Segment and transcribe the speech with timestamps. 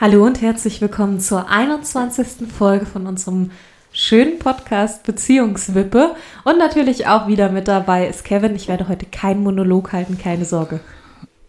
[0.00, 2.50] Hallo und herzlich willkommen zur 21.
[2.50, 3.50] Folge von unserem
[3.92, 6.14] schönen Podcast Beziehungswippe.
[6.42, 8.56] Und natürlich auch wieder mit dabei ist Kevin.
[8.56, 10.80] Ich werde heute keinen Monolog halten, keine Sorge.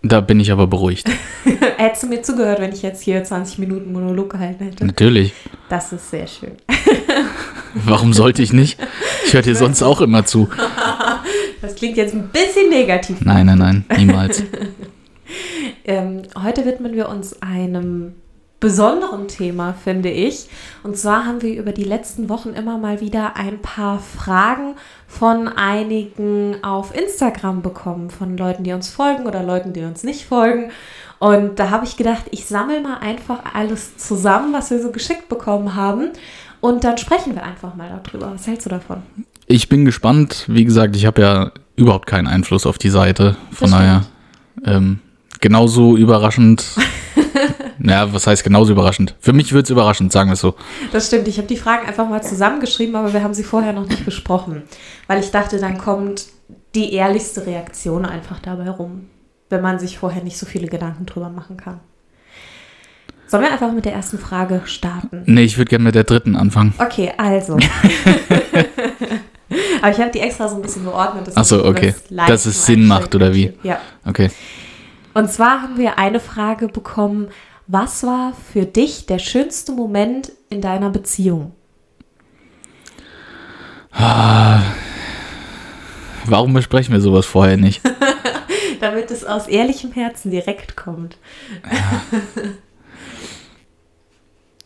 [0.04, 1.10] Da bin ich aber beruhigt.
[1.78, 4.86] Hättest du mir zugehört, wenn ich jetzt hier 20 Minuten Monolog gehalten hätte?
[4.86, 5.34] Natürlich.
[5.70, 6.58] Das ist sehr schön.
[7.74, 8.78] Warum sollte ich nicht?
[9.26, 10.50] Ich höre dir sonst auch immer zu.
[11.62, 13.22] Das klingt jetzt ein bisschen negativ.
[13.22, 14.44] Nein, nein, nein, niemals.
[15.86, 18.16] Ähm, heute widmen wir uns einem
[18.62, 20.48] besonderen Thema, finde ich.
[20.84, 24.76] Und zwar haben wir über die letzten Wochen immer mal wieder ein paar Fragen
[25.08, 30.26] von einigen auf Instagram bekommen, von Leuten, die uns folgen oder Leuten, die uns nicht
[30.26, 30.72] folgen.
[31.20, 35.28] Und da habe ich gedacht, ich sammle mal einfach alles zusammen, was wir so geschickt
[35.28, 36.12] bekommen haben.
[36.62, 38.32] Und dann sprechen wir einfach mal darüber.
[38.34, 39.02] Was hältst du davon?
[39.48, 40.46] Ich bin gespannt.
[40.48, 43.36] Wie gesagt, ich habe ja überhaupt keinen Einfluss auf die Seite.
[43.52, 44.04] Von daher
[44.66, 45.00] ähm,
[45.40, 46.64] genauso überraschend.
[47.84, 49.16] ja, was heißt genauso überraschend?
[49.20, 50.56] Für mich wird es überraschend, sagen wir es so.
[50.92, 51.28] Das stimmt.
[51.28, 54.64] Ich habe die Fragen einfach mal zusammengeschrieben, aber wir haben sie vorher noch nicht besprochen.
[55.08, 56.26] Weil ich dachte, dann kommt
[56.76, 59.08] die ehrlichste Reaktion einfach dabei rum,
[59.50, 61.80] wenn man sich vorher nicht so viele Gedanken drüber machen kann.
[63.28, 65.24] Sollen wir einfach mit der ersten Frage starten?
[65.26, 66.74] Nee, ich würde gerne mit der dritten anfangen.
[66.78, 67.54] Okay, also.
[69.82, 71.28] aber ich habe die extra so ein bisschen geordnet.
[71.28, 71.96] dass Ach so, okay.
[72.10, 73.54] das Dass es Sinn macht, oder wie?
[73.64, 73.80] Ja.
[74.06, 74.30] Okay.
[75.14, 77.30] Und zwar haben wir eine Frage bekommen.
[77.74, 81.54] Was war für dich der schönste Moment in deiner Beziehung?
[86.26, 87.82] Warum besprechen wir sowas vorher nicht?
[88.82, 91.18] Damit es aus ehrlichem Herzen direkt kommt.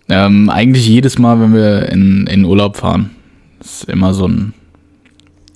[0.09, 3.15] Ähm, eigentlich jedes Mal, wenn wir in, in Urlaub fahren,
[3.59, 4.55] ist immer so ein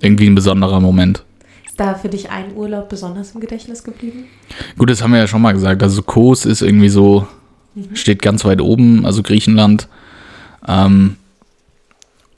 [0.02, 1.24] irgendwie ein besonderer Moment.
[1.66, 4.26] Ist da für dich ein Urlaub besonders im Gedächtnis geblieben?
[4.78, 5.82] Gut, das haben wir ja schon mal gesagt.
[5.82, 7.28] Also Kos ist irgendwie so,
[7.94, 9.88] steht ganz weit oben, also Griechenland.
[10.68, 11.18] Ähm,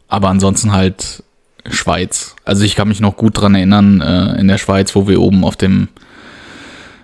[0.07, 1.23] aber ansonsten halt
[1.69, 2.35] Schweiz.
[2.43, 5.43] Also ich kann mich noch gut dran erinnern, äh, in der Schweiz, wo wir oben
[5.43, 5.87] auf dem,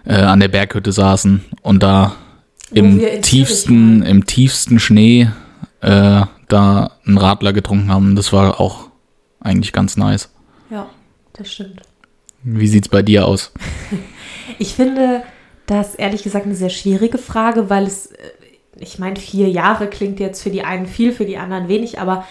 [0.06, 2.16] äh, an der Berghütte saßen und da
[2.72, 5.30] im tiefsten, im tiefsten Schnee
[5.82, 8.16] äh, da einen Radler getrunken haben.
[8.16, 8.90] Das war auch
[9.40, 10.30] eigentlich ganz nice.
[10.70, 10.90] Ja,
[11.34, 11.82] das stimmt.
[12.44, 13.52] Wie sieht's bei dir aus?
[14.60, 15.24] Ich finde
[15.68, 18.18] das ehrlich gesagt eine sehr schwierige Frage, weil es, äh,
[18.80, 22.26] ich meine, vier Jahre klingt jetzt für die einen viel, für die anderen wenig, aber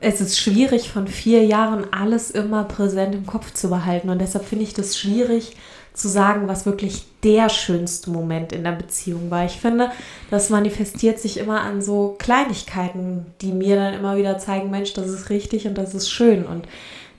[0.00, 4.10] es ist schwierig, von vier Jahren alles immer präsent im Kopf zu behalten.
[4.10, 5.56] Und deshalb finde ich das schwierig
[5.94, 9.46] zu sagen, was wirklich der schönste Moment in der Beziehung war.
[9.46, 9.90] Ich finde,
[10.30, 15.08] das manifestiert sich immer an so Kleinigkeiten, die mir dann immer wieder zeigen, Mensch, das
[15.08, 16.44] ist richtig und das ist schön.
[16.44, 16.66] Und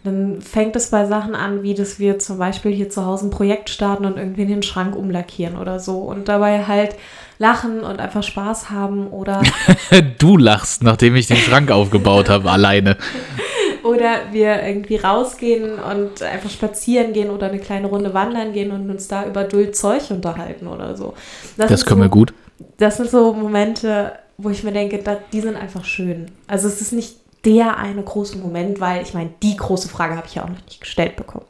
[0.08, 3.30] dann fängt es bei Sachen an, wie dass wir zum Beispiel hier zu Hause ein
[3.30, 6.96] Projekt starten und irgendwie den Schrank umlackieren oder so und dabei halt
[7.40, 9.44] lachen und einfach Spaß haben oder,
[10.18, 12.98] Du lachst, nachdem ich den Schrank aufgebaut habe, alleine.
[13.84, 18.90] oder wir irgendwie rausgehen und einfach spazieren gehen oder eine kleine Runde wandern gehen und
[18.90, 21.14] uns da über Duld Zeug unterhalten oder so.
[21.58, 22.34] Das sind können so, wir gut.
[22.78, 25.00] Das sind so Momente, wo ich mir denke,
[25.32, 26.32] die sind einfach schön.
[26.48, 27.18] Also es ist nicht
[27.48, 30.64] der eine große Moment, weil ich meine, die große Frage habe ich ja auch noch
[30.66, 31.46] nicht gestellt bekommen.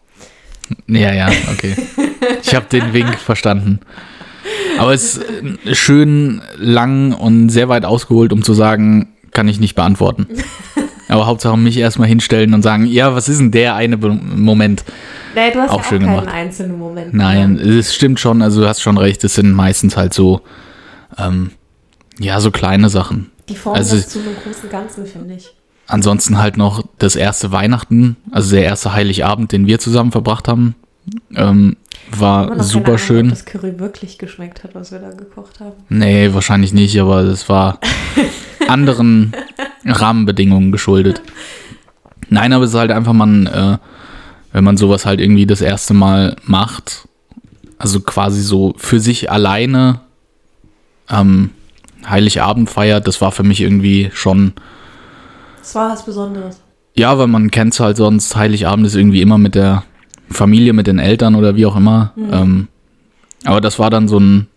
[0.88, 1.76] Ja, ja, okay.
[2.44, 3.80] Ich habe den Wink verstanden.
[4.78, 5.26] Aber es ist
[5.66, 10.28] äh, schön lang und sehr weit ausgeholt, um zu sagen, kann ich nicht beantworten.
[11.10, 14.84] Aber Hauptsache mich erstmal hinstellen und sagen, ja, was ist denn der eine Moment?
[15.36, 16.34] Nee, du hast Auch ja auch schön keinen gemacht.
[16.36, 17.14] einzelnen Moment.
[17.14, 20.42] Nein, es stimmt schon, also du hast schon recht, es sind meistens halt so,
[21.18, 21.52] ähm,
[22.20, 23.32] ja, so kleine Sachen.
[23.48, 25.54] Die formen Also- zu einem großen Ganzen, finde ich.
[25.88, 30.76] Ansonsten halt noch das erste Weihnachten, also der erste Heiligabend, den wir zusammen verbracht haben,
[31.34, 31.78] ähm,
[32.12, 33.26] war super Ahnung, schön.
[33.28, 35.74] Ob das Curry wirklich geschmeckt hat, was wir da gekocht haben.
[35.90, 37.80] Nee, wahrscheinlich nicht, aber das war
[38.68, 39.34] anderen
[39.86, 41.22] Rahmenbedingungen geschuldet.
[42.30, 43.78] Nein, aber es ist halt einfach man, äh,
[44.52, 47.08] wenn man sowas halt irgendwie das erste Mal macht,
[47.78, 50.02] also quasi so für sich alleine
[51.08, 51.52] am
[52.08, 54.54] Heiligabend feiert, das war für mich irgendwie schon,
[55.60, 56.60] Das war was Besonderes.
[56.96, 59.84] ja, weil man kennt es halt sonst, Heiligabend ist irgendwie immer mit der
[60.30, 62.14] Familie, mit den Eltern oder wie auch immer.
[62.18, 62.68] Ähm,
[63.46, 64.48] aber das war dann so ein,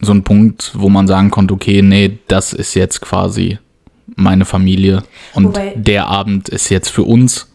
[0.00, 3.58] so ein Punkt, wo man sagen konnte, okay, nee, das ist jetzt quasi
[4.16, 5.02] meine Familie
[5.34, 7.52] und Wobei- der Abend ist jetzt für uns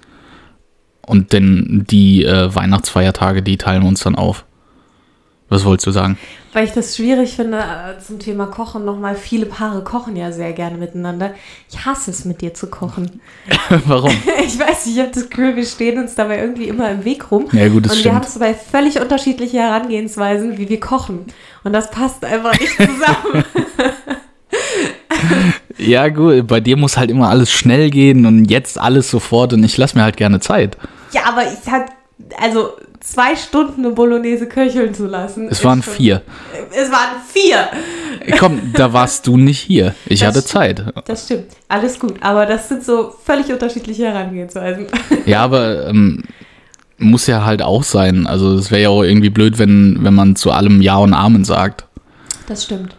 [1.02, 4.46] und denn die äh, Weihnachtsfeiertage, die teilen wir uns dann auf.
[5.50, 6.18] Was wolltest du sagen?
[6.52, 9.16] Weil ich das schwierig finde äh, zum Thema Kochen nochmal.
[9.16, 11.34] Viele Paare kochen ja sehr gerne miteinander.
[11.72, 13.22] Ich hasse es, mit dir zu kochen.
[13.86, 14.12] Warum?
[14.46, 17.32] Ich weiß nicht, ich habe das Gefühl, wir stehen uns dabei irgendwie immer im Weg
[17.32, 17.48] rum.
[17.52, 18.16] Ja, gut, das Und wir stimmt.
[18.16, 21.26] haben zwei völlig unterschiedliche Herangehensweisen, wie wir kochen.
[21.64, 23.44] Und das passt einfach nicht zusammen.
[25.78, 29.64] Ja, gut, bei dir muss halt immer alles schnell gehen und jetzt alles sofort und
[29.64, 30.76] ich lasse mir halt gerne Zeit.
[31.12, 31.92] Ja, aber ich hatte,
[32.42, 35.48] also zwei Stunden eine Bolognese köcheln zu lassen.
[35.50, 36.22] Es waren schon, vier.
[36.72, 37.68] Es waren vier.
[38.40, 39.96] Komm, da warst du nicht hier.
[40.06, 40.52] Ich Das hatte stimmt.
[40.52, 40.84] Zeit.
[41.06, 41.46] Das stimmt.
[41.68, 42.16] Alles gut.
[42.22, 44.88] Aber das sind so völlig unterschiedliche Herangehensweisen.
[45.26, 46.24] Ja, aber ähm,
[46.98, 48.28] muss ja halt auch sein.
[48.28, 51.46] Also es wäre ja auch irgendwie blöd, wenn, wenn man zu allem Ja und Amen
[51.46, 51.86] sagt.
[52.48, 52.96] Das stimmt.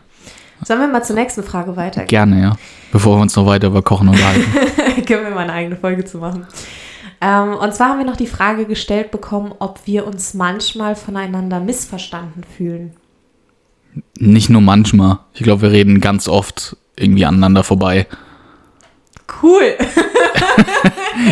[0.65, 2.09] Sollen wir mal zur nächsten Frage weitergehen?
[2.09, 2.57] Gerne, ja.
[2.91, 4.45] Bevor wir uns noch weiter über Kochen unterhalten.
[5.07, 6.47] Können wir mal eine eigene Folge zu machen.
[7.21, 11.61] Ähm, und zwar haben wir noch die Frage gestellt bekommen, ob wir uns manchmal voneinander
[11.61, 12.93] missverstanden fühlen.
[14.19, 15.19] Nicht nur manchmal.
[15.35, 18.07] Ich glaube, wir reden ganz oft irgendwie aneinander vorbei.
[19.43, 19.77] Cool.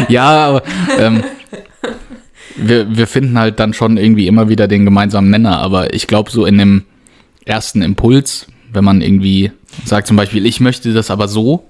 [0.09, 0.63] Ja, aber
[0.99, 1.23] ähm,
[2.57, 5.59] wir, wir finden halt dann schon irgendwie immer wieder den gemeinsamen Nenner.
[5.59, 6.85] Aber ich glaube, so in dem
[7.45, 9.53] ersten Impuls, wenn man irgendwie
[9.85, 11.65] sagt zum Beispiel, ich möchte das aber so,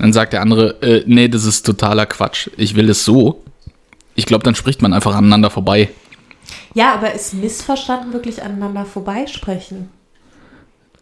[0.00, 2.48] dann sagt der andere, äh, nee, das ist totaler Quatsch.
[2.56, 3.42] Ich will es so.
[4.14, 5.90] Ich glaube, dann spricht man einfach aneinander vorbei.
[6.74, 9.90] Ja, aber ist missverstanden wirklich aneinander vorbeisprechen?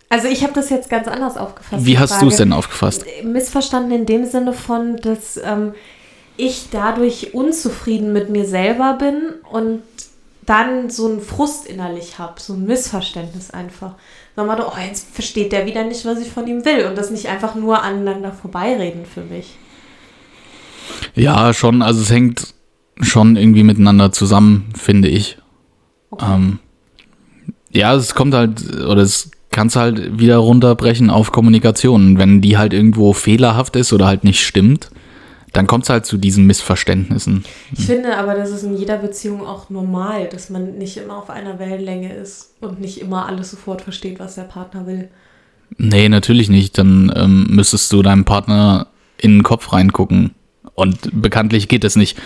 [0.08, 1.84] Also ich habe das jetzt ganz anders aufgefasst.
[1.84, 3.04] Wie hast du es denn aufgefasst?
[3.22, 5.74] Missverstanden in dem Sinne von, dass ähm,
[6.36, 9.82] ich dadurch unzufrieden mit mir selber bin und
[10.46, 13.96] dann so einen Frust innerlich habe, so ein Missverständnis einfach.
[14.38, 17.10] Sag mal, oh, jetzt versteht der wieder nicht, was ich von ihm will und das
[17.10, 19.56] nicht einfach nur aneinander vorbeireden für mich.
[21.16, 21.82] Ja, schon.
[21.82, 22.54] Also es hängt
[23.00, 25.38] schon irgendwie miteinander zusammen, finde ich.
[26.20, 26.60] Ähm,
[27.72, 32.16] ja, es kommt halt, oder es kannst halt wieder runterbrechen auf Kommunikation.
[32.18, 34.88] Wenn die halt irgendwo fehlerhaft ist oder halt nicht stimmt,
[35.52, 37.44] dann kommt es halt zu diesen Missverständnissen.
[37.72, 41.30] Ich finde aber, das ist in jeder Beziehung auch normal, dass man nicht immer auf
[41.30, 45.08] einer Wellenlänge ist und nicht immer alles sofort versteht, was der Partner will.
[45.76, 46.78] Nee, natürlich nicht.
[46.78, 50.34] Dann ähm, müsstest du deinem Partner in den Kopf reingucken.
[50.74, 52.16] Und bekanntlich geht es nicht.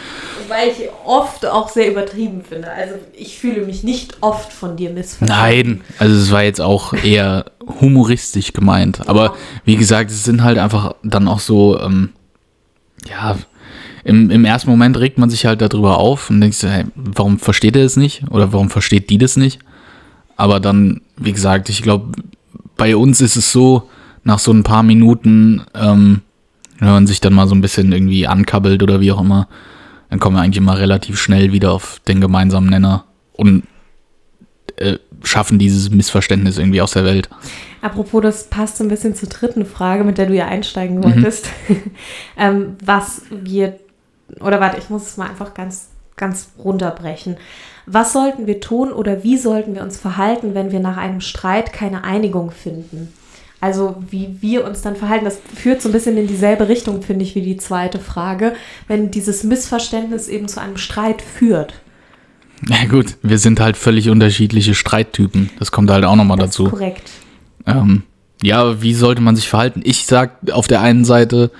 [0.48, 2.70] Weil ich oft auch sehr übertrieben finde.
[2.70, 5.42] Also ich fühle mich nicht oft von dir missverstanden.
[5.42, 7.46] Nein, also es war jetzt auch eher
[7.80, 9.08] humoristisch gemeint.
[9.08, 12.10] Aber wie gesagt, es sind halt einfach dann auch so, ähm,
[13.08, 13.36] ja,
[14.04, 17.76] im, im ersten Moment regt man sich halt darüber auf und denkst, hey, warum versteht
[17.76, 18.24] er es nicht?
[18.30, 19.60] Oder warum versteht die das nicht?
[20.36, 22.12] Aber dann, wie gesagt, ich glaube,
[22.76, 23.88] bei uns ist es so,
[24.24, 26.20] nach so ein paar Minuten, ähm,
[26.78, 29.48] wenn man sich dann mal so ein bisschen irgendwie ankabbelt oder wie auch immer,
[30.10, 33.64] dann kommen wir eigentlich immer relativ schnell wieder auf den gemeinsamen Nenner und
[34.76, 37.28] äh, schaffen dieses Missverständnis irgendwie aus der Welt.
[37.80, 41.48] Apropos, das passt so ein bisschen zur dritten Frage, mit der du ja einsteigen wolltest.
[42.36, 43.78] ähm, was wir,
[44.40, 47.36] oder warte, ich muss es mal einfach ganz, ganz runterbrechen.
[47.86, 51.72] Was sollten wir tun oder wie sollten wir uns verhalten, wenn wir nach einem Streit
[51.72, 53.12] keine Einigung finden?
[53.60, 57.24] Also wie wir uns dann verhalten, das führt so ein bisschen in dieselbe Richtung, finde
[57.24, 58.54] ich, wie die zweite Frage,
[58.88, 61.74] wenn dieses Missverständnis eben zu einem Streit führt.
[62.68, 65.50] Ja gut, wir sind halt völlig unterschiedliche Streittypen.
[65.58, 66.64] Das kommt halt auch nochmal dazu.
[66.64, 67.10] korrekt.
[67.66, 68.02] Ähm,
[68.42, 69.82] ja, wie sollte man sich verhalten?
[69.84, 71.50] Ich sag auf der einen Seite,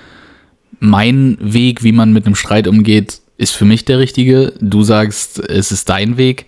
[0.79, 4.53] mein Weg, wie man mit einem Streit umgeht, ist für mich der richtige.
[4.59, 6.45] Du sagst, es ist dein Weg.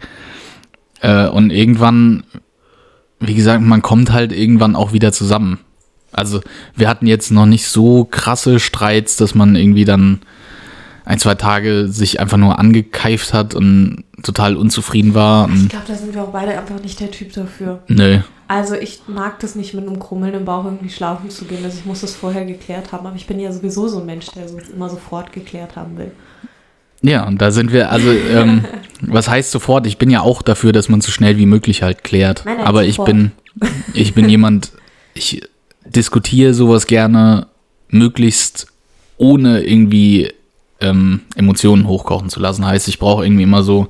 [1.02, 2.24] Äh, und irgendwann,
[3.20, 5.60] wie gesagt, man kommt halt irgendwann auch wieder zusammen.
[6.12, 6.42] Also
[6.76, 10.22] wir hatten jetzt noch nicht so krasse Streits, dass man irgendwie dann
[11.06, 15.50] ein, zwei Tage sich einfach nur angekeift hat und total unzufrieden war.
[15.54, 17.84] Ich glaube, da sind wir auch beide einfach nicht der Typ dafür.
[17.88, 21.64] nö, Also ich mag das nicht mit einem Krummeln im Bauch irgendwie schlafen zu gehen.
[21.64, 23.06] Also ich muss das vorher geklärt haben.
[23.06, 26.12] Aber ich bin ja sowieso so ein Mensch, der so immer sofort geklärt haben will.
[27.02, 28.66] Ja, und da sind wir, also, ähm,
[29.02, 29.86] was heißt sofort?
[29.86, 32.44] Ich bin ja auch dafür, dass man so schnell wie möglich halt klärt.
[32.46, 33.10] Nein, nein, Aber ich sofort.
[33.10, 33.32] bin,
[33.94, 34.72] ich bin jemand,
[35.14, 35.44] ich
[35.86, 37.46] diskutiere sowas gerne
[37.90, 38.68] möglichst
[39.18, 40.32] ohne irgendwie
[40.82, 42.66] ähm, Emotionen hochkochen zu lassen.
[42.66, 43.88] Heißt, ich brauche irgendwie immer so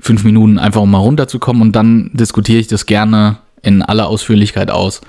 [0.00, 4.70] fünf Minuten einfach, um mal runterzukommen und dann diskutiere ich das gerne in aller Ausführlichkeit
[4.70, 5.00] aus.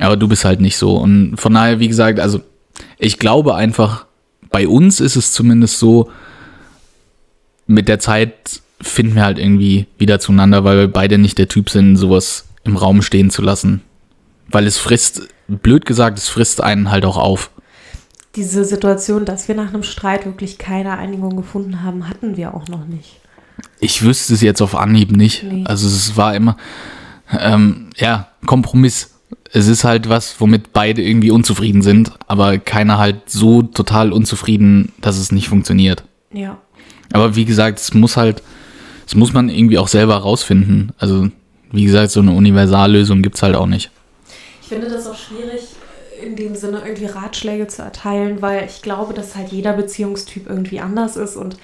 [0.00, 0.96] Aber du bist halt nicht so.
[0.96, 2.40] Und von daher, wie gesagt, also
[2.98, 4.06] ich glaube einfach,
[4.50, 6.10] bei uns ist es zumindest so,
[7.66, 11.70] mit der Zeit finden wir halt irgendwie wieder zueinander, weil wir beide nicht der Typ
[11.70, 13.82] sind, sowas im Raum stehen zu lassen.
[14.48, 17.50] Weil es frisst, blöd gesagt, es frisst einen halt auch auf.
[18.34, 22.68] Diese Situation, dass wir nach einem Streit wirklich keine Einigung gefunden haben, hatten wir auch
[22.68, 23.20] noch nicht.
[23.78, 25.42] Ich wüsste es jetzt auf Anhieb nicht.
[25.42, 25.64] Nee.
[25.66, 26.56] Also es war immer,
[27.38, 29.10] ähm, ja, Kompromiss.
[29.52, 34.92] Es ist halt was, womit beide irgendwie unzufrieden sind, aber keiner halt so total unzufrieden,
[35.00, 36.04] dass es nicht funktioniert.
[36.32, 36.58] Ja.
[37.12, 38.42] Aber wie gesagt, es muss halt,
[39.06, 40.92] es muss man irgendwie auch selber rausfinden.
[40.96, 41.28] Also,
[41.70, 43.90] wie gesagt, so eine Universallösung gibt es halt auch nicht.
[44.62, 45.51] Ich finde das auch schwierig
[46.32, 50.80] in dem Sinne irgendwie Ratschläge zu erteilen, weil ich glaube, dass halt jeder Beziehungstyp irgendwie
[50.80, 51.56] anders ist und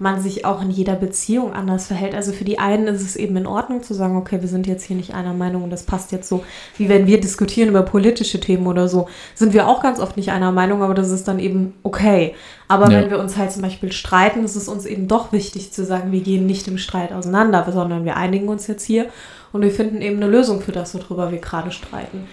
[0.00, 2.14] man sich auch in jeder Beziehung anders verhält.
[2.14, 4.84] Also für die einen ist es eben in Ordnung zu sagen, okay, wir sind jetzt
[4.84, 6.44] hier nicht einer Meinung und das passt jetzt so,
[6.76, 9.08] wie wenn wir diskutieren über politische Themen oder so.
[9.34, 12.34] Sind wir auch ganz oft nicht einer Meinung, aber das ist dann eben okay.
[12.68, 13.00] Aber ja.
[13.00, 16.12] wenn wir uns halt zum Beispiel streiten, ist es uns eben doch wichtig zu sagen,
[16.12, 19.06] wir gehen nicht im Streit auseinander, sondern wir einigen uns jetzt hier
[19.52, 22.26] und wir finden eben eine Lösung für das, worüber wir gerade streiten.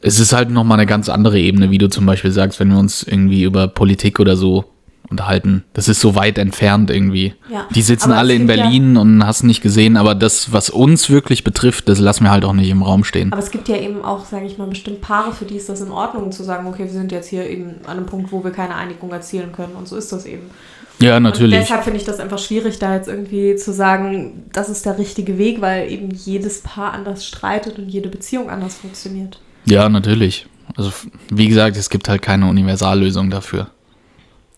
[0.00, 2.78] Es ist halt nochmal eine ganz andere Ebene, wie du zum Beispiel sagst, wenn wir
[2.78, 4.64] uns irgendwie über Politik oder so
[5.10, 5.64] unterhalten.
[5.72, 7.34] Das ist so weit entfernt irgendwie.
[7.50, 7.66] Ja.
[7.74, 11.44] Die sitzen alle in Berlin ja, und hast nicht gesehen, aber das, was uns wirklich
[11.44, 13.32] betrifft, das lassen wir halt auch nicht im Raum stehen.
[13.32, 15.80] Aber es gibt ja eben auch, sage ich mal, bestimmt Paare, für die ist das
[15.80, 18.50] in Ordnung zu sagen, okay, wir sind jetzt hier eben an einem Punkt, wo wir
[18.50, 20.50] keine Einigung erzielen können und so ist das eben.
[20.98, 21.58] Ja, natürlich.
[21.58, 24.98] Und deshalb finde ich das einfach schwierig, da jetzt irgendwie zu sagen, das ist der
[24.98, 29.38] richtige Weg, weil eben jedes Paar anders streitet und jede Beziehung anders funktioniert.
[29.66, 30.46] Ja, natürlich.
[30.76, 30.92] Also,
[31.30, 33.70] wie gesagt, es gibt halt keine Universallösung dafür.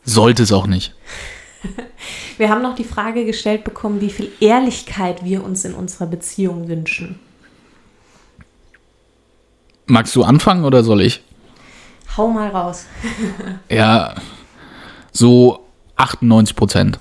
[0.04, 0.94] Sollte es auch nicht.
[2.38, 6.68] Wir haben noch die Frage gestellt bekommen, wie viel Ehrlichkeit wir uns in unserer Beziehung
[6.68, 7.18] wünschen.
[9.86, 11.20] Magst du anfangen oder soll ich?
[12.16, 12.86] Hau mal raus.
[13.68, 14.14] ja,
[15.10, 17.00] so 98 Prozent.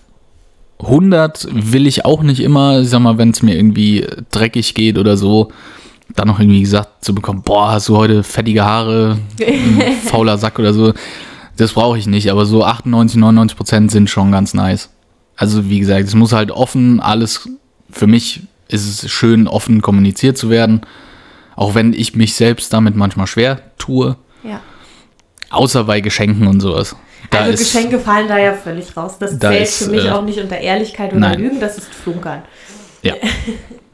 [0.80, 4.98] 100 will ich auch nicht immer, ich sag mal, wenn es mir irgendwie dreckig geht
[4.98, 5.52] oder so,
[6.16, 9.18] dann noch irgendwie gesagt zu bekommen, boah, hast du heute fettige Haare,
[10.06, 10.94] fauler Sack oder so.
[11.58, 14.90] Das brauche ich nicht, aber so 98, 99 Prozent sind schon ganz nice.
[15.36, 17.50] Also wie gesagt, es muss halt offen alles,
[17.90, 20.82] für mich ist es schön, offen kommuniziert zu werden,
[21.56, 24.18] auch wenn ich mich selbst damit manchmal schwer tue.
[24.44, 24.62] Ja.
[25.50, 26.96] Außer bei Geschenken und sowas.
[27.30, 29.18] Da also ist, Geschenke fallen da ja völlig raus.
[29.20, 31.40] Das da zählt ist, für mich äh, auch nicht unter Ehrlichkeit oder nein.
[31.40, 32.44] Lügen, das ist Flunkern.
[33.02, 33.16] Ja.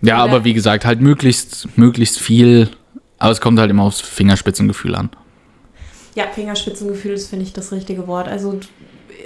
[0.00, 2.70] ja, aber wie gesagt, halt möglichst, möglichst viel,
[3.18, 5.10] aber es kommt halt immer aufs Fingerspitzengefühl an.
[6.14, 8.28] Ja, Fingerspitzengefühl ist, finde ich, das richtige Wort.
[8.28, 8.60] Also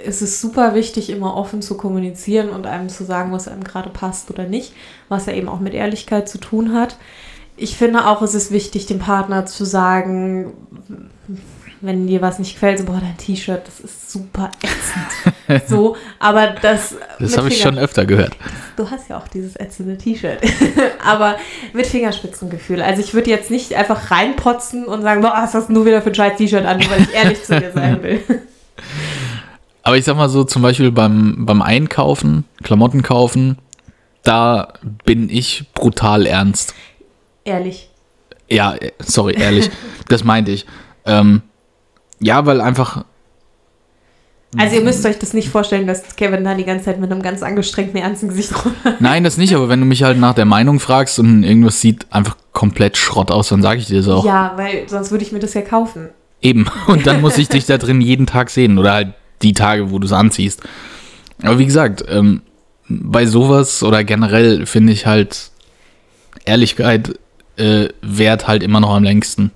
[0.04, 3.90] es ist super wichtig, immer offen zu kommunizieren und einem zu sagen, was einem gerade
[3.90, 4.72] passt oder nicht,
[5.08, 6.96] was ja eben auch mit Ehrlichkeit zu tun hat.
[7.56, 10.52] Ich finde auch, es ist wichtig, dem Partner zu sagen,
[11.82, 15.68] wenn dir was nicht gefällt, so, boah, dein T-Shirt, das ist super ätzend.
[15.68, 16.94] so, aber das.
[17.18, 18.36] Das habe ich schon öfter gehört.
[18.76, 20.38] Du hast ja auch dieses ätzende T-Shirt.
[21.04, 21.36] aber
[21.72, 22.80] mit Fingerspitzengefühl.
[22.80, 26.00] Also ich würde jetzt nicht einfach reinpotzen und sagen, boah, was hast du nur wieder
[26.02, 28.22] für ein scheiß T-Shirt an, weil ich ehrlich zu dir sein will.
[29.82, 33.58] Aber ich sag mal so, zum Beispiel beim, beim Einkaufen, Klamotten kaufen,
[34.22, 34.74] da
[35.04, 36.74] bin ich brutal ernst.
[37.42, 37.90] Ehrlich.
[38.48, 39.70] Ja, sorry, ehrlich.
[40.08, 40.66] das meinte ich.
[41.04, 41.42] Ähm,
[42.22, 43.04] ja, weil einfach.
[44.56, 47.22] Also ihr müsst euch das nicht vorstellen, dass Kevin da die ganze Zeit mit einem
[47.22, 48.74] ganz angestrengten, ernsten Gesicht rum.
[49.00, 52.06] Nein, das nicht, aber wenn du mich halt nach der Meinung fragst und irgendwas sieht
[52.10, 54.26] einfach komplett Schrott aus, dann sage ich dir das auch.
[54.26, 56.10] Ja, weil sonst würde ich mir das ja kaufen.
[56.42, 56.66] Eben.
[56.86, 59.98] Und dann muss ich dich da drin jeden Tag sehen oder halt die Tage, wo
[59.98, 60.60] du es anziehst.
[61.42, 62.42] Aber wie gesagt, ähm,
[62.88, 65.50] bei sowas oder generell finde ich halt
[66.44, 67.18] Ehrlichkeit
[67.56, 69.50] äh, wert halt immer noch am längsten.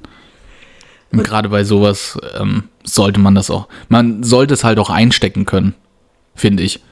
[1.12, 3.68] Und gerade bei sowas ähm, sollte man das auch.
[3.88, 5.74] Man sollte es halt auch einstecken können,
[6.34, 6.82] finde ich.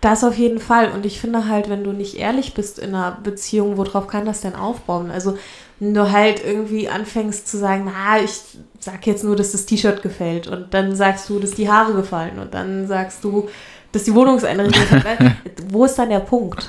[0.00, 0.90] Das auf jeden Fall.
[0.90, 4.40] Und ich finde halt, wenn du nicht ehrlich bist in einer Beziehung, worauf kann das
[4.40, 5.12] denn aufbauen?
[5.12, 5.38] Also,
[5.78, 8.32] wenn du halt irgendwie anfängst zu sagen, na, ich
[8.80, 12.40] sag jetzt nur, dass das T-Shirt gefällt und dann sagst du, dass die Haare gefallen
[12.40, 13.48] und dann sagst du,
[13.92, 15.34] dass die Wohnungseinrichtung gefällt.
[15.70, 16.68] Wo ist dann der Punkt?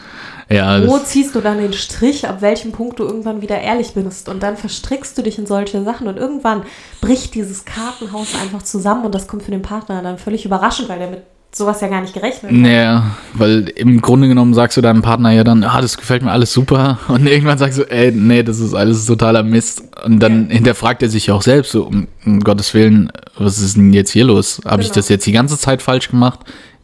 [0.50, 4.30] Ja, Wo ziehst du dann den Strich, ab welchem Punkt du irgendwann wieder ehrlich bist?
[4.30, 6.64] Und dann verstrickst du dich in solche Sachen und irgendwann
[7.02, 11.00] bricht dieses Kartenhaus einfach zusammen und das kommt für den Partner dann völlig überraschend, weil
[11.00, 11.24] der mit
[11.56, 12.58] sowas ja gar nicht gerechnet hat.
[12.58, 16.32] Naja, weil im Grunde genommen sagst du deinem Partner ja dann, ah, das gefällt mir
[16.32, 17.00] alles super.
[17.08, 19.84] Und irgendwann sagst du, ey, nee, das ist alles totaler Mist.
[20.04, 20.56] Und dann ja.
[20.56, 24.12] hinterfragt er sich ja auch selbst so, um, um, Gottes Willen, was ist denn jetzt
[24.12, 24.62] hier los?
[24.66, 24.86] Habe genau.
[24.86, 26.40] ich das jetzt die ganze Zeit falsch gemacht?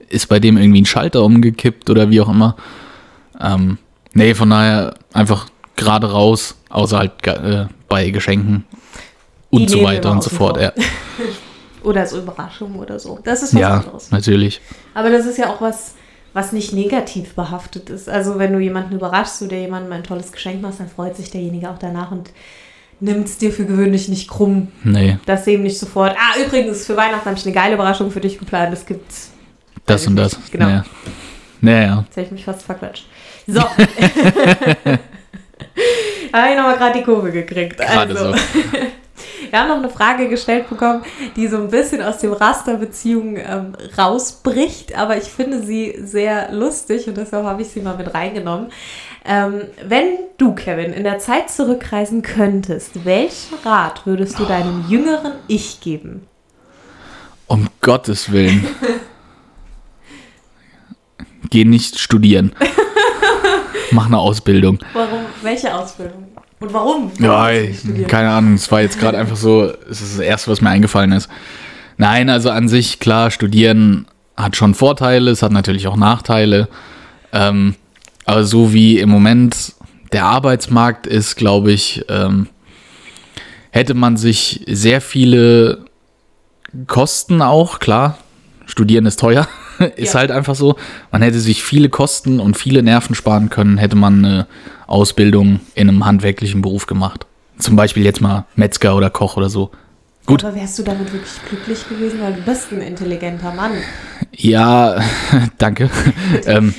[0.09, 2.55] Ist bei dem irgendwie ein Schalter umgekippt oder wie auch immer?
[3.39, 3.77] Ähm,
[4.13, 8.65] nee, von daher einfach gerade raus, außer halt äh, bei Geschenken
[9.49, 10.61] und Die so weiter und so fort.
[10.61, 10.71] Ja.
[11.83, 13.19] oder als Überraschung oder so.
[13.23, 14.11] Das ist was ja, anderes.
[14.11, 14.61] natürlich.
[14.93, 15.95] Aber das ist ja auch was,
[16.33, 18.09] was nicht negativ behaftet ist.
[18.09, 21.69] Also wenn du jemanden überraschst oder jemandem ein tolles Geschenk machst, dann freut sich derjenige
[21.69, 22.29] auch danach und
[22.99, 24.69] nimmt es dir für gewöhnlich nicht krumm.
[24.83, 25.17] Nee.
[25.25, 28.37] Dass eben nicht sofort, ah, übrigens, für Weihnachten habe ich eine geile Überraschung für dich
[28.37, 28.73] geplant.
[28.73, 29.11] Es gibt
[29.85, 30.37] das und das.
[30.51, 30.65] Genau.
[30.65, 30.85] Naja.
[31.61, 32.03] Naja.
[32.05, 33.05] Jetzt habe ich mich fast verklatscht.
[33.47, 33.61] So.
[36.31, 37.77] Habe ich nochmal gerade die Kurve gekriegt.
[37.77, 38.33] Gerade also.
[38.33, 38.39] so.
[39.49, 41.03] Wir haben noch eine Frage gestellt bekommen,
[41.35, 46.51] die so ein bisschen aus dem Raster Beziehung ähm, rausbricht, aber ich finde sie sehr
[46.51, 48.67] lustig und deshalb habe ich sie mal mit reingenommen.
[49.25, 55.33] Ähm, wenn du, Kevin, in der Zeit zurückreisen könntest, welchen Rat würdest du deinem jüngeren
[55.47, 56.27] Ich geben?
[57.47, 58.67] Um Gottes Willen.
[61.49, 62.51] Geh nicht studieren.
[63.91, 64.79] Mach eine Ausbildung.
[64.93, 65.19] Warum?
[65.41, 66.25] Welche Ausbildung?
[66.59, 67.11] Und warum?
[67.19, 68.07] Ja, Warum studieren?
[68.07, 71.11] keine Ahnung, es war jetzt gerade einfach so, es ist das Erste, was mir eingefallen
[71.11, 71.29] ist.
[71.97, 74.05] Nein, also an sich, klar, studieren
[74.37, 76.69] hat schon Vorteile, es hat natürlich auch Nachteile.
[77.33, 77.75] Ähm,
[78.25, 79.73] aber so wie im Moment
[80.11, 82.47] der Arbeitsmarkt ist, glaube ich, ähm,
[83.71, 85.85] hätte man sich sehr viele
[86.87, 88.17] Kosten auch, klar,
[88.65, 89.47] studieren ist teuer,
[89.95, 90.19] ist Ja.
[90.19, 90.75] halt einfach so.
[91.11, 94.47] Man hätte sich viele Kosten und viele Nerven sparen können, hätte man eine
[94.87, 97.25] Ausbildung in einem handwerklichen Beruf gemacht.
[97.57, 99.71] Zum Beispiel jetzt mal Metzger oder Koch oder so.
[100.25, 100.43] Gut.
[100.43, 103.71] Aber wärst du damit wirklich glücklich gewesen, weil du bist ein intelligenter Mann.
[104.35, 104.99] Ja,
[105.57, 105.89] danke.
[106.45, 106.73] ähm,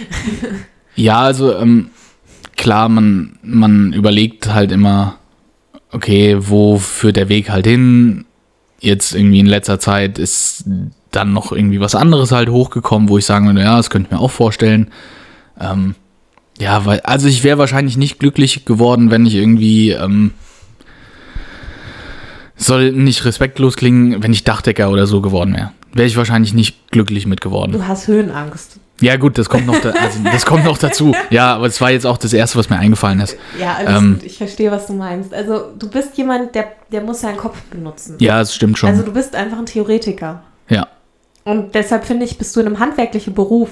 [0.95, 1.91] ja, also ähm,
[2.57, 5.17] klar, man, man überlegt halt immer,
[5.91, 8.25] okay, wo führt der Weg halt hin?
[8.81, 10.65] Jetzt irgendwie in letzter Zeit ist
[11.11, 14.13] dann noch irgendwie was anderes halt hochgekommen, wo ich sagen würde, ja, das könnte ich
[14.13, 14.89] mir auch vorstellen.
[15.61, 15.95] Ähm,
[16.59, 20.33] ja, weil, also ich wäre wahrscheinlich nicht glücklich geworden, wenn ich irgendwie, ähm,
[22.57, 25.73] soll nicht respektlos klingen, wenn ich Dachdecker oder so geworden wäre.
[25.93, 27.73] Wäre ich wahrscheinlich nicht glücklich mit geworden.
[27.73, 28.80] Du hast Höhenangst.
[29.01, 31.15] Ja, gut, das kommt noch, da, also das kommt noch dazu.
[31.31, 33.37] Ja, aber es war jetzt auch das Erste, was mir eingefallen ist.
[33.59, 34.15] Ja, alles Ähm.
[34.15, 34.25] gut.
[34.25, 35.33] Ich verstehe, was du meinst.
[35.35, 38.17] Also, du bist jemand, der, der muss seinen Kopf benutzen.
[38.21, 38.89] Ja, es stimmt schon.
[38.91, 40.43] Also, du bist einfach ein Theoretiker.
[40.69, 40.87] ja.
[41.45, 43.71] Und deshalb finde ich, bist du in einem handwerklichen Beruf.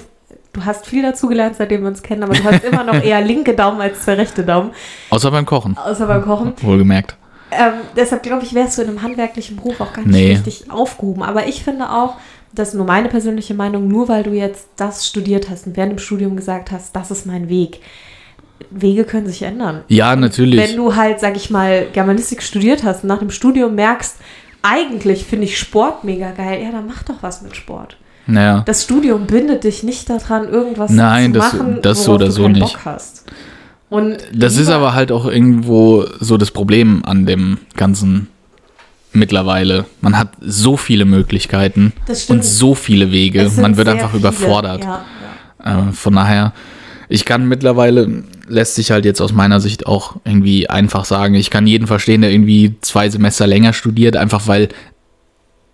[0.54, 3.20] Du hast viel dazu gelernt, seitdem wir uns kennen, aber du hast immer noch eher
[3.20, 4.70] linke Daumen als zwei rechte Daumen,
[5.10, 6.54] Außer beim Kochen, außer beim Kochen.
[6.62, 7.16] wohlgemerkt.
[7.50, 10.30] Ähm, deshalb glaube ich, wärst du in einem handwerklichen Beruf auch gar nicht Nee.
[10.32, 11.22] richtig aufgehoben.
[11.22, 12.14] Aber ich finde auch,
[12.52, 15.92] das ist nur meine persönliche Meinung, nur weil du jetzt das studiert hast und während
[15.92, 17.80] dem Studium gesagt hast, das ist mein Weg.
[18.70, 19.82] Wege können sich ändern.
[19.88, 20.58] Ja, natürlich.
[20.58, 24.16] Wenn du halt, sag ich mal, Germanistik studiert hast und nach dem Studium merkst,
[24.62, 27.96] eigentlich finde ich Sport mega geil, ja, dann mach doch was mit Sport.
[28.26, 28.62] naja.
[28.66, 32.32] Das Studium bindet dich nicht daran, irgendwas Nein, zu das- machen, das so oder du
[32.32, 32.72] so keinen nicht.
[32.74, 33.24] Bock hast.
[33.90, 38.28] Und Das ist aber halt auch irgendwo so das Problem an dem ganzen
[39.12, 39.86] mittlerweile.
[40.00, 41.92] Man hat so viele Möglichkeiten
[42.28, 43.50] und so viele Wege.
[43.56, 44.20] Man wird einfach viele.
[44.20, 44.84] überfordert.
[44.84, 45.04] Ja,
[45.64, 45.88] ja.
[45.88, 46.52] Äh, von daher,
[47.08, 51.50] ich kann mittlerweile, lässt sich halt jetzt aus meiner Sicht auch irgendwie einfach sagen, ich
[51.50, 54.68] kann jeden verstehen, der irgendwie zwei Semester länger studiert, einfach weil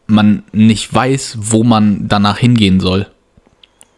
[0.07, 3.07] man nicht weiß, wo man danach hingehen soll.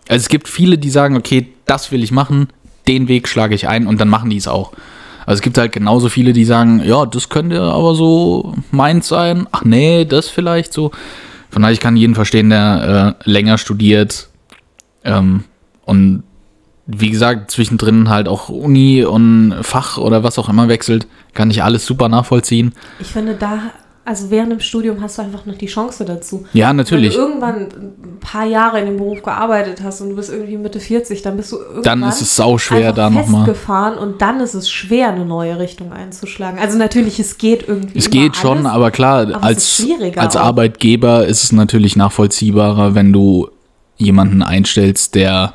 [0.08, 2.48] Also es gibt viele, die sagen, okay, das will ich machen,
[2.86, 4.72] den Weg schlage ich ein und dann machen die es auch.
[5.26, 9.46] Also es gibt halt genauso viele, die sagen, ja, das könnte aber so meins sein.
[9.52, 10.92] Ach nee, das vielleicht so.
[11.50, 14.28] Von daher, ich kann jeden verstehen, der äh, länger studiert,
[15.06, 15.44] ähm,
[15.84, 16.24] und
[16.86, 21.62] wie gesagt, zwischendrin halt auch Uni und Fach oder was auch immer wechselt, kann ich
[21.62, 22.72] alles super nachvollziehen.
[22.98, 23.58] Ich finde, da,
[24.06, 26.46] also während dem Studium hast du einfach noch die Chance dazu.
[26.52, 27.14] Ja, Wenn natürlich.
[27.14, 30.78] du irgendwann ein paar Jahre in dem Beruf gearbeitet hast und du bist irgendwie Mitte
[30.78, 33.44] 40, dann bist du irgendwann Dann ist es sauschwer, einfach da nochmal.
[33.46, 36.58] festgefahren und dann ist es schwer, eine neue Richtung einzuschlagen.
[36.60, 38.72] Also natürlich, es geht irgendwie Es geht schon, alles.
[38.72, 39.84] aber klar, aber als,
[40.16, 40.36] als.
[40.36, 43.48] Arbeitgeber ist es natürlich nachvollziehbarer, wenn du
[43.96, 45.52] jemanden einstellst, der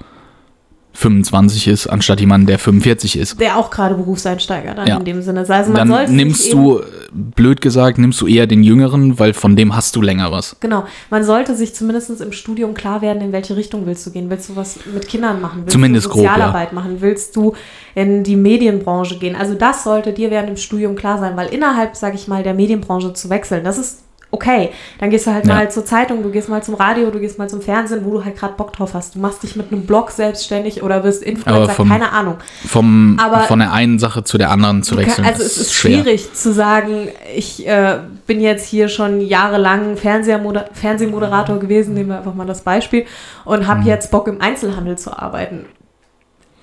[0.94, 3.40] 25 ist, anstatt jemanden, der 45 ist.
[3.40, 4.98] Der auch gerade Berufseinsteiger dann Ja.
[4.98, 5.40] in dem Sinne.
[5.48, 9.76] Also man Dann nimmst du, blöd gesagt, nimmst du eher den Jüngeren, weil von dem
[9.76, 10.56] hast du länger was.
[10.60, 14.30] Genau, man sollte sich zumindest im Studium klar werden, in welche Richtung willst du gehen.
[14.30, 15.62] Willst du was mit Kindern machen?
[15.62, 16.32] Willst Zumindest du grob, ja.
[16.34, 16.98] Sozialarbeit machen?
[17.00, 17.54] Willst du
[17.96, 19.36] in die Medienbranche gehen?
[19.36, 22.54] Also das sollte dir während dem Studium klar sein, weil innerhalb, sage ich mal, der
[22.54, 24.00] Medienbranche zu wechseln, das ist
[24.32, 24.70] okay.
[25.00, 25.56] Dann gehst du halt Ja.
[25.56, 28.26] mal zur Zeitung, du gehst mal zum Radio, du gehst mal zum Fernsehen, wo du
[28.26, 29.16] halt gerade Bock drauf hast.
[29.16, 32.36] Du machst dich mit einem Blog selbstständig oder wirst Influencer, vom- keine Ahnung.
[32.68, 35.26] Vom, Aber- von der einen Sache zu der anderen zu Du kann- wechseln.
[35.26, 41.60] Also es ist schwierig zu sagen, ich äh, bin jetzt hier schon jahrelang Fernsehmoder Fernsehmoderator
[41.60, 43.06] gewesen, nehmen wir einfach mal das Beispiel,
[43.46, 43.68] und Mhm.
[43.68, 45.66] habe jetzt Bock im Einzelhandel zu arbeiten.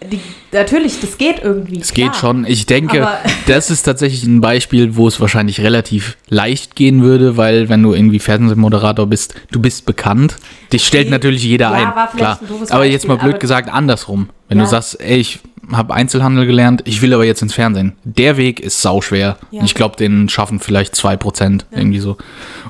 [0.00, 0.20] Die,
[0.52, 1.80] natürlich, das geht irgendwie.
[1.80, 2.46] Es geht schon.
[2.46, 7.36] Ich denke, Aber- das ist tatsächlich ein Beispiel, wo es wahrscheinlich relativ leicht gehen würde,
[7.36, 10.36] weil wenn du irgendwie Fernsehmoderator bist, du bist bekannt.
[10.72, 11.10] Dich stellt Okay.
[11.10, 11.96] natürlich jeder Ja, ein.
[11.96, 12.38] war Klar.
[12.40, 14.28] ein doofes Aber jetzt mal Beispiel, blöd gesagt andersrum.
[14.48, 14.64] Wenn Ja.
[14.64, 15.40] du sagst, ey, ich
[15.72, 17.92] habe Einzelhandel gelernt, ich will aber jetzt ins Fernsehen.
[18.04, 19.36] Der Weg ist sauschwer.
[19.50, 19.64] Ja.
[19.64, 22.16] Ich glaube, den schaffen vielleicht 2% irgendwie so.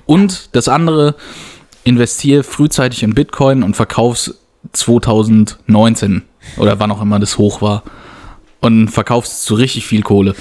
[0.07, 1.15] Und das andere,
[1.85, 4.35] investier frühzeitig in Bitcoin und verkauf's
[4.73, 6.23] 2019
[6.57, 7.83] oder wann auch immer das hoch war.
[8.61, 10.35] Und verkaufst es zu richtig viel Kohle.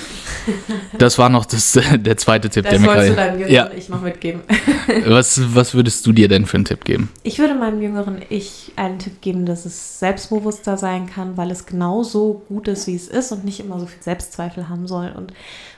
[0.97, 3.27] Das war noch das, der zweite Tipp, Das der mir wolltest du gerade.
[3.29, 4.41] deinem Jüngeren Ja, Ich noch mitgeben.
[5.05, 7.09] was, was würdest du dir denn für einen Tipp geben?
[7.23, 11.65] Ich würde meinem jüngeren Ich einen Tipp geben, dass es selbstbewusster sein kann, weil es
[11.65, 15.13] genauso gut ist, wie es ist und nicht immer so viel Selbstzweifel haben soll.
[15.15, 15.33] Und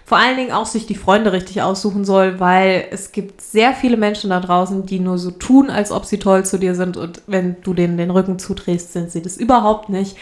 [0.06, 3.98] vor allen Dingen auch sich die Freunde richtig aussuchen soll, weil es gibt sehr viele
[3.98, 6.98] Menschen da draußen, die nur so tun, als ob sie toll zu dir sind.
[6.98, 10.16] Und wenn du denen den Rücken zudrehst, sind sie das überhaupt nicht.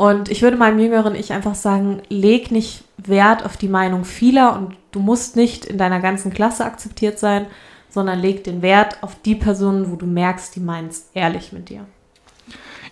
[0.00, 4.56] Und ich würde meinem jüngeren Ich einfach sagen, leg nicht Wert auf die Meinung vieler
[4.56, 7.44] und du musst nicht in deiner ganzen Klasse akzeptiert sein,
[7.90, 11.68] sondern leg den Wert auf die Personen, wo du merkst, die meinen es ehrlich mit
[11.68, 11.84] dir.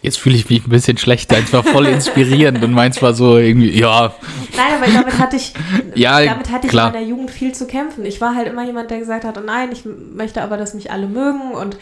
[0.03, 1.39] Jetzt fühle ich mich ein bisschen schlechter.
[1.39, 4.15] Es war voll inspirierend und meins war so irgendwie, ja,
[4.55, 5.55] Nein, aber damit hatte ich,
[5.95, 6.89] Ja, damit hatte ich klar.
[6.89, 8.05] in der Jugend viel zu kämpfen.
[8.05, 10.93] Ich war halt immer jemand, der gesagt hat, oh nein, ich möchte aber, dass mich
[10.93, 11.79] alle mögen und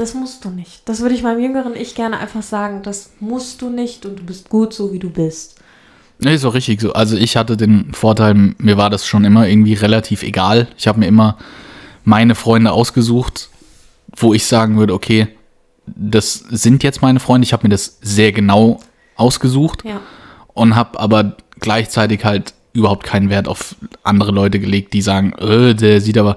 [0.00, 0.88] das musst du nicht.
[0.88, 4.24] Das würde ich meinem jüngeren Ich gerne einfach sagen, das musst du nicht und du
[4.24, 5.56] bist gut so, wie du bist.
[6.18, 6.92] Nee, ist auch richtig so.
[6.94, 10.68] Also ich hatte den Vorteil, mir war das schon immer irgendwie relativ egal.
[10.78, 11.36] Ich habe mir immer
[12.04, 13.50] meine Freunde ausgesucht,
[14.16, 15.28] wo ich sagen würde, okay,
[15.86, 17.44] das sind jetzt meine Freunde.
[17.44, 18.80] Ich habe mir das sehr genau
[19.16, 20.00] ausgesucht Ja.
[20.54, 25.74] und habe aber gleichzeitig halt überhaupt keinen Wert auf andere Leute gelegt, die sagen, äh,
[25.74, 26.36] der sieht aber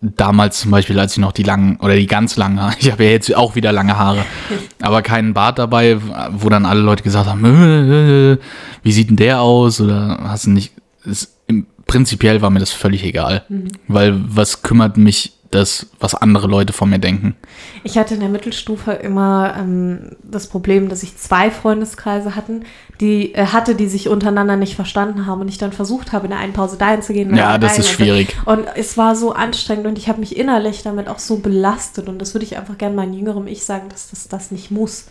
[0.00, 3.04] damals zum Beispiel, als ich noch die langen oder die ganz langen Haare, ich habe
[3.04, 4.24] ja jetzt auch wieder lange Haare,
[4.80, 5.98] aber keinen Bart dabei,
[6.32, 8.38] wo dann alle Leute gesagt haben, äh, äh,
[8.82, 9.80] wie sieht denn der aus?
[9.80, 10.72] Oder hast du nicht,
[11.04, 13.44] es, im, prinzipiell war mir das völlig egal,
[13.86, 17.34] weil was kümmert mich das, was andere Leute von mir denken.
[17.82, 22.64] Ich hatte in der Mittelstufe immer ähm, das Problem, dass ich zwei Freundeskreise hatten,
[23.00, 26.30] die äh, hatte, die sich untereinander nicht verstanden haben und ich dann versucht habe, in
[26.30, 27.34] der einen Pause dahin zu gehen.
[27.34, 28.36] Ja, das ist schwierig.
[28.44, 32.18] Und es war so anstrengend und ich habe mich innerlich damit auch so belastet und
[32.20, 35.06] das würde ich einfach gerne meinem jüngerem Ich sagen, dass das das nicht muss.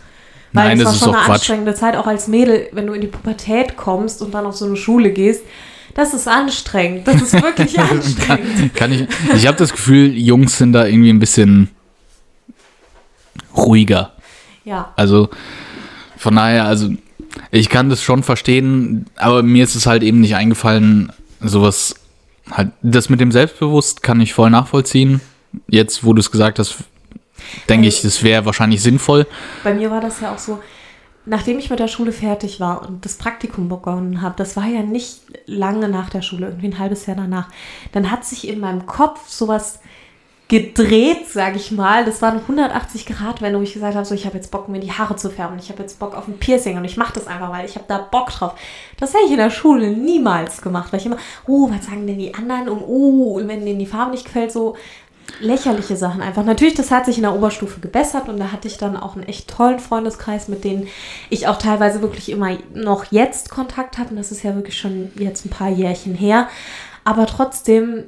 [0.52, 1.34] Weil Nein, es das war ist schon eine Quatsch.
[1.34, 4.64] anstrengende Zeit, auch als Mädel, wenn du in die Pubertät kommst und dann auf so
[4.66, 5.42] eine Schule gehst.
[5.98, 7.08] Das ist anstrengend.
[7.08, 8.72] Das ist wirklich anstrengend.
[8.76, 11.70] Kann ich, ich habe das Gefühl, Jungs sind da irgendwie ein bisschen
[13.56, 14.12] ruhiger.
[14.64, 14.92] Ja.
[14.94, 15.28] Also
[16.16, 16.90] von daher, also
[17.50, 21.96] ich kann das schon verstehen, aber mir ist es halt eben nicht eingefallen, sowas
[22.48, 25.20] halt, das mit dem Selbstbewusst kann ich voll nachvollziehen.
[25.66, 26.76] Jetzt, wo du es gesagt hast,
[27.68, 29.26] denke ich, das wäre wahrscheinlich sinnvoll.
[29.64, 30.60] Bei mir war das ja auch so,
[31.28, 34.82] nachdem ich mit der Schule fertig war und das Praktikum begonnen habe, das war ja
[34.82, 37.48] nicht lange nach der Schule, irgendwie ein halbes Jahr danach,
[37.92, 39.80] dann hat sich in meinem Kopf sowas
[40.48, 42.06] gedreht, sage ich mal.
[42.06, 44.80] Das war eine 180 Grad wo ich gesagt habe, so ich habe jetzt Bock, mir
[44.80, 45.58] die Haare zu färben.
[45.58, 47.84] Ich habe jetzt Bock auf ein Piercing und ich mache das einfach, weil ich habe
[47.86, 48.54] da Bock drauf.
[48.98, 52.18] Das hätte ich in der Schule niemals gemacht, weil ich immer, oh, was sagen denn
[52.18, 52.70] die anderen?
[52.70, 54.74] Und oh, und wenn denen die Farbe nicht gefällt, so
[55.40, 56.44] lächerliche Sachen einfach.
[56.44, 59.24] Natürlich, das hat sich in der Oberstufe gebessert und da hatte ich dann auch einen
[59.24, 60.88] echt tollen Freundeskreis, mit denen
[61.30, 64.10] ich auch teilweise wirklich immer noch jetzt Kontakt habe.
[64.10, 66.48] Und das ist ja wirklich schon jetzt ein paar Jährchen her.
[67.04, 68.04] Aber trotzdem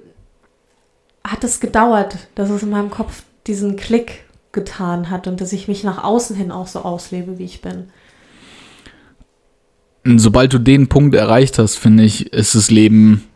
[1.25, 5.69] hat es gedauert, dass es in meinem Kopf diesen Klick getan hat und dass ich
[5.69, 7.91] mich nach außen hin auch so auslebe, wie ich bin.
[10.05, 13.30] Sobald du den Punkt erreicht hast, finde ich, ist das Leben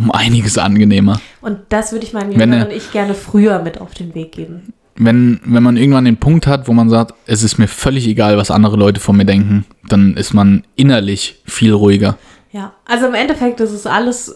[0.00, 1.20] um einiges angenehmer.
[1.40, 4.72] Und das würde ich meinem Jüngeren er- ich gerne früher mit auf den Weg geben.
[4.96, 8.36] Wenn, wenn man irgendwann den Punkt hat, wo man sagt, es ist mir völlig egal,
[8.36, 12.18] was andere Leute von mir denken, dann ist man innerlich viel ruhiger.
[12.52, 14.34] Ja, also im Endeffekt ist es alles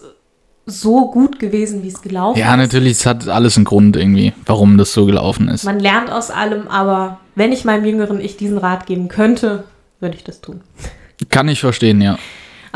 [0.65, 2.57] so gut gewesen, wie es gelaufen Ja, ist.
[2.57, 5.63] natürlich, es hat alles einen Grund irgendwie, warum das so gelaufen ist.
[5.65, 9.65] Man lernt aus allem, aber wenn ich meinem Jüngeren ich diesen Rat geben könnte,
[9.99, 10.61] würde ich das tun.
[11.29, 12.17] Kann ich verstehen, ja.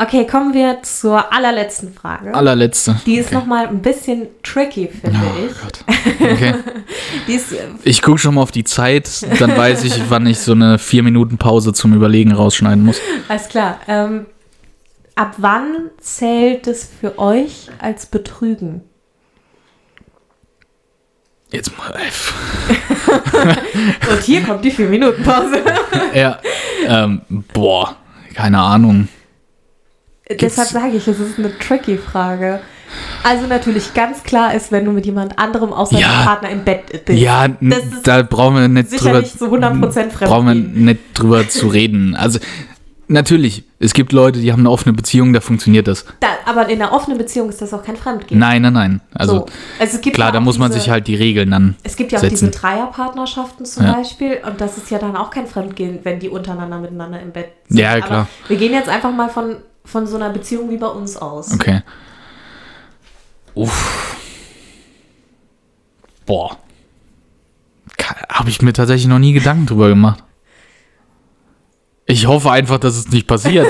[0.02, 2.32] Okay, kommen wir zur allerletzten Frage.
[2.34, 2.98] Allerletzte.
[3.04, 3.34] Die ist okay.
[3.34, 5.60] noch mal ein bisschen tricky, finde Oh ich.
[5.60, 5.84] Gott.
[6.32, 6.54] Okay.
[7.26, 10.52] Ist, äh, Ich gucke schon mal auf die Zeit, dann weiß ich, wann ich so
[10.52, 12.98] eine vier Minuten Pause zum Überlegen rausschneiden muss.
[13.28, 13.78] alles klar.
[13.88, 14.24] Ähm,
[15.16, 18.80] ab wann zählt es für euch als Betrügen?
[21.52, 21.92] Jetzt mal.
[24.10, 25.62] Und hier kommt die 4-Minuten-Pause.
[26.14, 26.38] Ja.
[26.86, 27.20] Ähm,
[27.52, 27.96] boah,
[28.34, 29.08] keine Ahnung.
[30.38, 32.60] Deshalb sage ich, es ist eine tricky Frage.
[33.22, 36.08] Also natürlich ganz klar ist, wenn du mit jemand anderem außer Ja.
[36.08, 37.18] deinem Partner im Bett bist.
[37.18, 37.46] Ja,
[38.02, 42.16] da brauchen wir nicht drüber, nicht zu 100% brauchen wir nicht drüber zu reden.
[42.16, 42.40] Also
[43.08, 46.04] natürlich, es gibt Leute, die haben eine offene Beziehung, da funktioniert das.
[46.20, 48.38] Da, aber in einer offenen Beziehung ist das auch kein Fremdgehen.
[48.40, 49.00] Nein, nein, nein.
[49.14, 49.46] Also so.
[49.78, 51.76] also es gibt klar, ja da muss man diese- sich halt die Regeln dann.
[51.84, 52.50] Es gibt ja auch setzen.
[52.50, 53.92] diese Dreierpartnerschaften zum Ja.
[53.94, 57.48] Beispiel und das ist ja dann auch kein Fremdgehen, wenn die untereinander miteinander im Bett
[57.68, 57.78] sind.
[57.78, 58.28] Ja, Aber klar.
[58.48, 59.56] wir gehen jetzt einfach mal von,
[59.90, 61.52] von so einer Beziehung wie bei uns aus.
[61.52, 61.82] Okay.
[63.54, 64.16] Uff.
[66.26, 66.56] Boah.
[68.28, 70.22] Habe ich mir tatsächlich noch nie Gedanken drüber gemacht.
[72.06, 73.66] Ich hoffe einfach, dass es nicht passiert.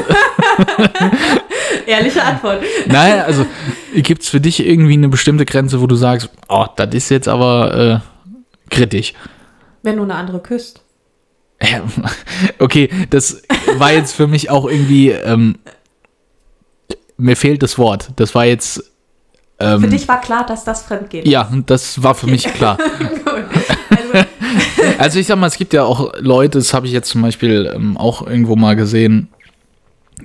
[1.86, 2.62] Ehrliche Antwort.
[2.86, 3.46] Nein, also
[3.94, 7.28] gibt es für dich irgendwie eine bestimmte Grenze, wo du sagst, oh, das ist jetzt
[7.28, 9.14] aber äh, kritisch.
[9.82, 10.82] Wenn du eine andere küsst.
[12.58, 13.42] Okay, das
[13.76, 15.56] war jetzt für mich auch irgendwie, ähm,
[17.20, 18.10] mir fehlt das Wort.
[18.16, 18.82] Das war jetzt.
[19.58, 22.78] Ähm, Für dich war klar, dass das Fremdgehen ja, das war für mich klar.
[23.90, 24.26] Also,
[24.98, 27.72] Also ich sag mal, es gibt ja auch Leute, das habe ich jetzt zum Beispiel
[27.74, 29.28] ähm, auch irgendwo mal gesehen,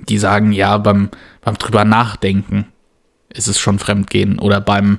[0.08, 1.10] die sagen, ja, beim,
[1.42, 2.66] beim drüber nachdenken
[3.28, 4.98] ist es schon Fremdgehen oder beim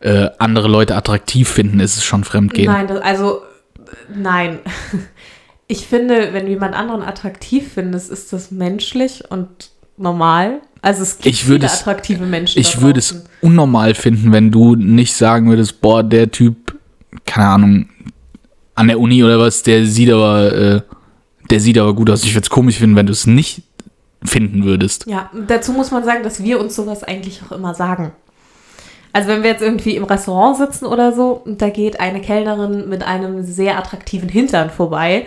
[0.00, 2.70] äh, andere Leute attraktiv finden ist es schon Fremdgehen.
[2.70, 3.42] nein, das, also
[4.14, 4.60] nein.
[5.70, 10.60] Ich finde, wenn du jemand anderen attraktiv findest, ist das menschlich und normal.
[10.82, 12.58] Also es gibt Ich würde viele es- attraktive Menschen.
[12.60, 16.78] Ich würde es unnormal finden, wenn du nicht sagen würdest, boah, der Typ,
[17.26, 17.88] keine Ahnung,
[18.74, 20.80] an der Uni oder was, der sieht aber, äh,
[21.50, 22.22] der sieht aber gut aus.
[22.24, 23.62] Ich würde es komisch finden, wenn du es nicht
[24.24, 25.06] finden würdest.
[25.06, 28.12] Ja, dazu muss man sagen, dass wir uns sowas eigentlich auch immer sagen.
[29.12, 32.88] Also wenn wir jetzt irgendwie im Restaurant sitzen oder so und da geht eine Kellnerin
[32.88, 35.26] mit einem sehr attraktiven Hintern vorbei,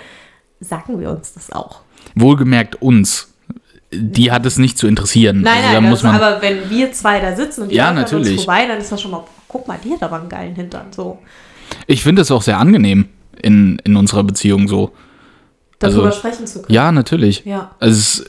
[0.59, 1.81] sagen wir uns das auch.
[2.15, 3.30] Wohlgemerkt uns.
[3.93, 5.41] Die hat es nicht zu interessieren.
[5.41, 7.97] Nein, also, nein, muss man, aber wenn wir zwei da sitzen und die Ja, an
[7.97, 8.37] uns natürlich.
[8.37, 10.87] vorbei, dann ist das schon mal, guck mal, die hat aber einen geilen Hintern.
[10.91, 11.19] So,
[11.87, 13.09] ich finde es auch sehr angenehm
[13.41, 14.91] in, in unserer Beziehung so.
[15.79, 16.73] darüber Also, sprechen zu können.
[16.73, 17.43] Ja, natürlich.
[17.43, 18.25] Ja, Also es,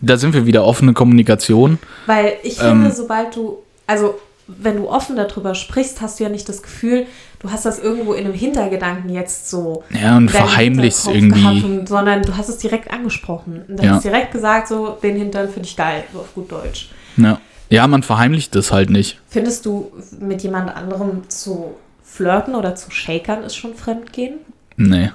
[0.00, 1.78] da sind wir wieder offene Kommunikation.
[2.06, 2.82] weil ich Ähm.
[2.82, 4.18] finde, sobald du, also
[4.48, 7.06] wenn du offen darüber sprichst, hast du ja nicht das Gefühl,
[7.40, 9.84] du hast das irgendwo in einem Hintergedanken jetzt so.
[9.90, 11.62] Ja, und verheimlichst irgendwie.
[11.62, 13.64] gehabt sondern du hast es direkt angesprochen.
[13.68, 13.92] Und du Ja.
[13.96, 16.88] hast direkt gesagt, so, den Hintern finde ich geil, so auf gut Deutsch.
[17.18, 17.40] Ja.
[17.68, 19.20] ja, man verheimlicht das halt nicht.
[19.28, 24.38] Findest du, mit jemand anderem zu flirten oder zu shakern ist schon Fremdgehen?
[24.76, 25.10] Nee.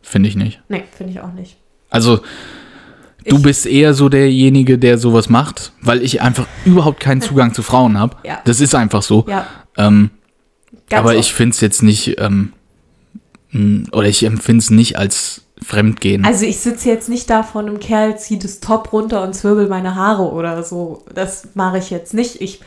[0.00, 0.62] Finde ich nicht.
[0.68, 1.56] Nee, finde ich auch nicht.
[1.90, 2.20] Also,
[3.28, 7.54] du Ich- bist eher so derjenige, der sowas macht, weil ich einfach überhaupt keinen Zugang
[7.54, 8.16] zu Frauen habe.
[8.24, 8.40] Ja.
[8.44, 9.24] Das ist einfach so.
[9.28, 10.10] Ja, Ähm,
[10.92, 11.18] aber oft.
[11.18, 12.52] ich finde es jetzt nicht, ähm,
[13.50, 16.24] mh, oder ich empfinde es nicht als Fremdgehen.
[16.24, 19.68] Also ich sitze jetzt nicht da vor einem Kerl, ziehe das Top runter und zwirbel
[19.68, 21.04] meine Haare oder so.
[21.14, 22.40] Das mache ich jetzt nicht.
[22.42, 22.60] Ich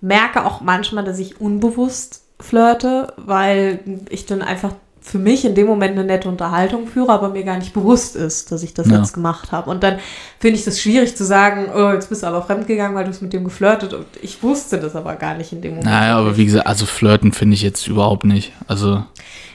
[0.00, 3.78] merke auch manchmal, dass ich unbewusst flirte, weil
[4.10, 7.58] ich dann einfach für mich in dem Moment eine nette Unterhaltung führe, aber mir gar
[7.58, 8.98] nicht bewusst ist, dass ich das Ja.
[8.98, 9.68] jetzt gemacht habe.
[9.68, 9.98] Und dann
[10.38, 13.20] finde ich das schwierig zu sagen, oh, jetzt bist du aber fremdgegangen, weil du es
[13.20, 15.86] mit dem geflirtet und ich wusste das aber gar nicht in dem Moment.
[15.86, 18.52] naja, aber wie gesagt, also flirten finde ich jetzt überhaupt nicht.
[18.68, 19.02] Also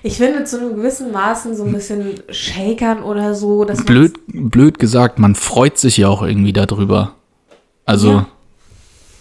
[0.04, 3.66] Ich finde zu einem gewissen Maßen so ein bisschen Shakern oder so.
[3.86, 7.14] Blöd, blöd gesagt, man freut sich ja auch irgendwie darüber.
[7.86, 8.28] Also, Ja.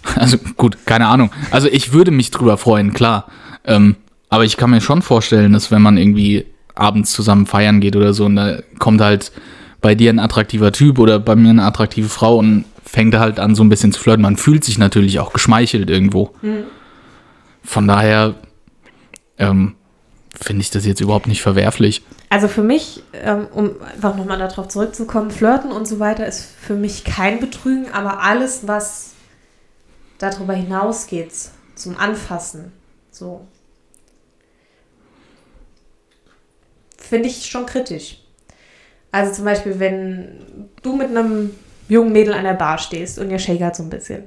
[0.17, 1.31] also gut, keine Ahnung.
[1.53, 3.27] Also ich würde mich drüber freuen, klar.
[3.65, 3.97] Ähm,
[4.29, 8.13] aber ich kann mir schon vorstellen, dass wenn man irgendwie abends zusammen feiern geht oder
[8.13, 9.33] so und da kommt halt
[9.81, 13.55] bei dir ein attraktiver Typ oder bei mir eine attraktive Frau und fängt halt an
[13.55, 14.23] so ein bisschen zu flirten.
[14.23, 16.31] Man fühlt sich natürlich auch geschmeichelt irgendwo.
[17.63, 18.35] Von daher
[19.39, 19.75] ähm,
[20.41, 22.03] finde ich das jetzt überhaupt nicht verwerflich.
[22.29, 26.75] Also für mich, ähm, um einfach nochmal darauf zurückzukommen, Flirten und so weiter ist für
[26.75, 29.13] mich kein Betrügen, aber alles, was
[30.19, 31.33] darüber hinausgeht,
[31.75, 32.73] zum Anfassen,
[33.11, 33.47] so,
[37.07, 38.19] finde ich schon kritisch.
[39.13, 40.29] Also zum Beispiel, wenn
[40.83, 41.51] du mit einem
[41.89, 44.25] jungen Mädel an der Bar stehst und ihr shakert so ein bisschen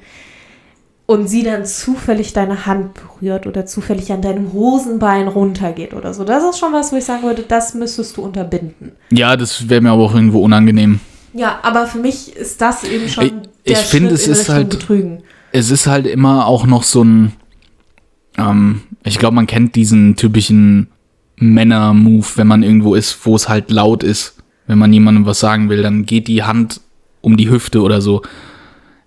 [1.06, 6.24] und sie dann zufällig deine Hand berührt oder zufällig an deinem Hosenbein runtergeht oder so.
[6.24, 8.92] Das ist schon was, wo ich sagen würde, das müsstest du unterbinden.
[9.12, 11.00] Ja, das wäre mir aber auch irgendwo unangenehm.
[11.34, 13.26] Ja, aber für mich ist das eben schon
[13.64, 15.24] Ich- ich finde, es ist Richtung halt- Betrügen.
[15.52, 17.34] es ist halt immer auch noch so ein,
[18.38, 20.88] ähm, ich glaube, man kennt diesen typischen
[21.40, 24.36] Männer-Move, wenn man irgendwo ist, wo es halt laut ist.
[24.68, 26.82] Wenn man jemandem was sagen will, dann geht die Hand
[27.22, 28.22] um die Hüfte oder so.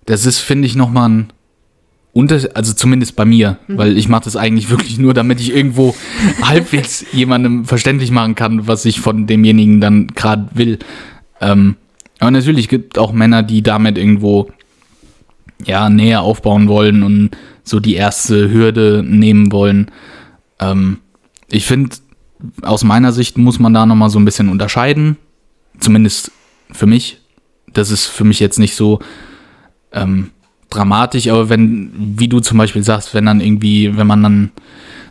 [0.05, 1.33] Das ist, finde ich, nochmal ein
[2.11, 5.95] Unterschied, also zumindest bei mir, weil ich mache das eigentlich wirklich nur, damit ich irgendwo
[6.41, 10.79] halbwegs jemandem verständlich machen kann, was ich von demjenigen dann gerade will.
[11.41, 11.75] Ähm,
[12.19, 14.49] aber natürlich gibt auch Männer, die damit irgendwo
[15.65, 17.31] ja, näher aufbauen wollen und
[17.63, 19.89] so die erste Hürde nehmen wollen.
[20.59, 20.97] Ähm,
[21.49, 21.95] ich finde,
[22.61, 25.17] aus meiner Sicht muss man da nochmal so ein bisschen unterscheiden.
[25.79, 26.31] Zumindest
[26.71, 27.19] für mich.
[27.71, 28.99] Das ist für mich jetzt nicht so
[29.91, 30.29] ähm,
[30.69, 34.51] dramatisch, aber wenn, wie du zum Beispiel sagst, wenn dann irgendwie, wenn man dann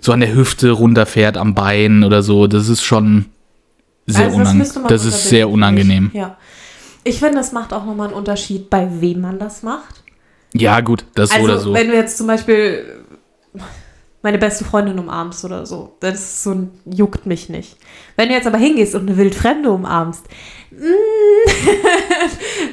[0.00, 3.26] so an der Hüfte runterfährt am Bein oder so, das ist schon
[4.06, 4.82] sehr Also das unangenehm.
[4.82, 6.10] man Das, ist sehr unangenehm.
[6.12, 6.36] Ja.
[7.04, 10.02] Ich finde, das macht auch nochmal einen Unterschied, bei wem man das macht.
[10.54, 11.74] Ja, gut, das Also, oder so.
[11.74, 12.84] wenn du jetzt zum Beispiel
[14.22, 15.96] meine beste Freundin umarmst oder so.
[16.00, 17.76] Das ist so juckt mich nicht.
[18.16, 20.24] Wenn du jetzt aber hingehst und eine Wildfremde umarmst,
[20.70, 20.76] mm,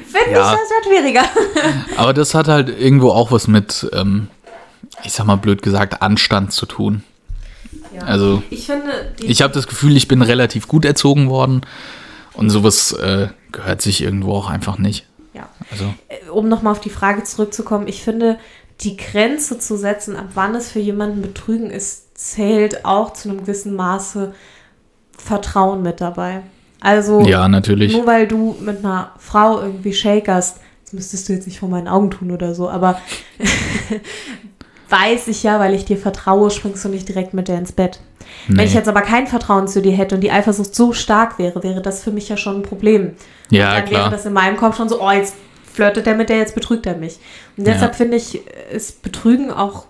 [0.06, 0.52] finde Ja.
[0.54, 1.24] ich das wird schwieriger.
[1.96, 4.28] Aber das hat halt irgendwo auch was mit, ähm,
[5.04, 7.02] ich sag mal blöd gesagt, Anstand zu tun.
[7.94, 8.02] Ja.
[8.02, 11.62] Also ich finde, ich habe das Gefühl, ich bin relativ gut erzogen worden
[12.34, 15.06] und sowas äh, gehört sich irgendwo auch einfach nicht.
[15.34, 15.48] ja.
[15.70, 18.38] Also Äh, um nochmal auf die Frage zurückzukommen, ich finde,
[18.80, 23.40] die Grenze zu setzen, ab wann es für jemanden Betrügen ist, zählt auch zu einem
[23.40, 24.32] gewissen Maße
[25.16, 26.42] Vertrauen mit dabei.
[26.80, 27.92] Also ja, natürlich.
[27.92, 31.88] nur weil du mit einer Frau irgendwie shakerst, das müsstest du jetzt nicht vor meinen
[31.88, 32.98] Augen tun oder so, aber
[34.88, 38.00] weiß ich ja, weil ich dir vertraue, springst du nicht direkt mit der ins Bett.
[38.48, 38.78] Wenn ich Nee.
[38.78, 42.02] jetzt aber kein Vertrauen zu dir hätte und die Eifersucht so stark wäre, wäre das
[42.02, 43.12] für mich ja schon ein Problem.
[43.50, 44.00] Ja, dann klar.
[44.02, 45.34] wäre das in meinem Kopf schon so, oh, jetzt
[45.80, 47.18] flirtet er mit der, jetzt betrügt er mich.
[47.56, 47.96] Und deshalb Ja.
[47.96, 48.40] finde ich,
[48.70, 49.86] ist Betrügen auch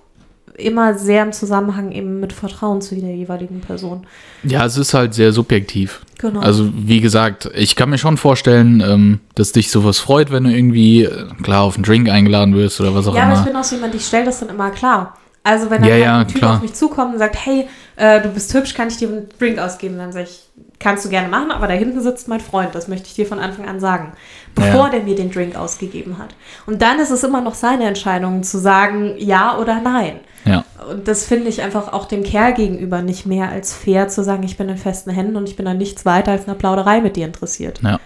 [0.57, 4.07] immer sehr im Zusammenhang eben mit Vertrauen zu der jeweiligen Person.
[4.45, 6.03] Ja, es ist halt sehr subjektiv.
[6.19, 6.41] Genau.
[6.41, 10.51] Also, wie gesagt, ich kann mir schon vorstellen, ähm, dass dich sowas freut, wenn du
[10.51, 13.47] irgendwie, äh, klar, auf einen Drink eingeladen wirst oder was auch ja, aber ich immer.
[13.47, 15.17] bin auch so jemand, ich stelle das dann immer klar.
[15.43, 16.57] Also wenn dann Ja, halt ja, ein Typ klar.
[16.57, 19.59] auf mich zukommt und sagt, hey, äh, du bist hübsch, kann ich dir einen Drink
[19.59, 19.97] ausgeben?
[19.97, 20.43] Dann sage ich,
[20.79, 23.39] kannst du gerne machen, aber da hinten sitzt mein Freund, das möchte ich dir von
[23.39, 24.13] Anfang an sagen,
[24.55, 24.91] bevor Ja.
[24.91, 26.35] der mir den Drink ausgegeben hat.
[26.67, 30.21] Und dann ist es immer noch seine Entscheidung zu sagen, ja oder nein.
[30.45, 30.65] Ja.
[30.91, 34.43] Und das finde ich einfach auch dem Kerl gegenüber nicht mehr als fair zu sagen,
[34.43, 37.17] ich bin in festen Händen und ich bin an nichts weiter als einer Plauderei mit
[37.17, 37.81] dir interessiert.
[37.83, 38.01] Ja.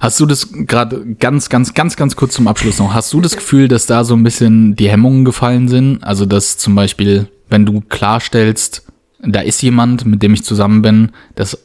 [0.00, 2.92] Hast du das gerade ganz, ganz, ganz, ganz kurz zum Abschluss noch?
[2.92, 6.02] Hast du das Gefühl, dass da so ein bisschen die Hemmungen gefallen sind?
[6.02, 8.84] Also, dass zum Beispiel, wenn du klarstellst,
[9.20, 11.56] da ist jemand, mit dem ich zusammen bin, dass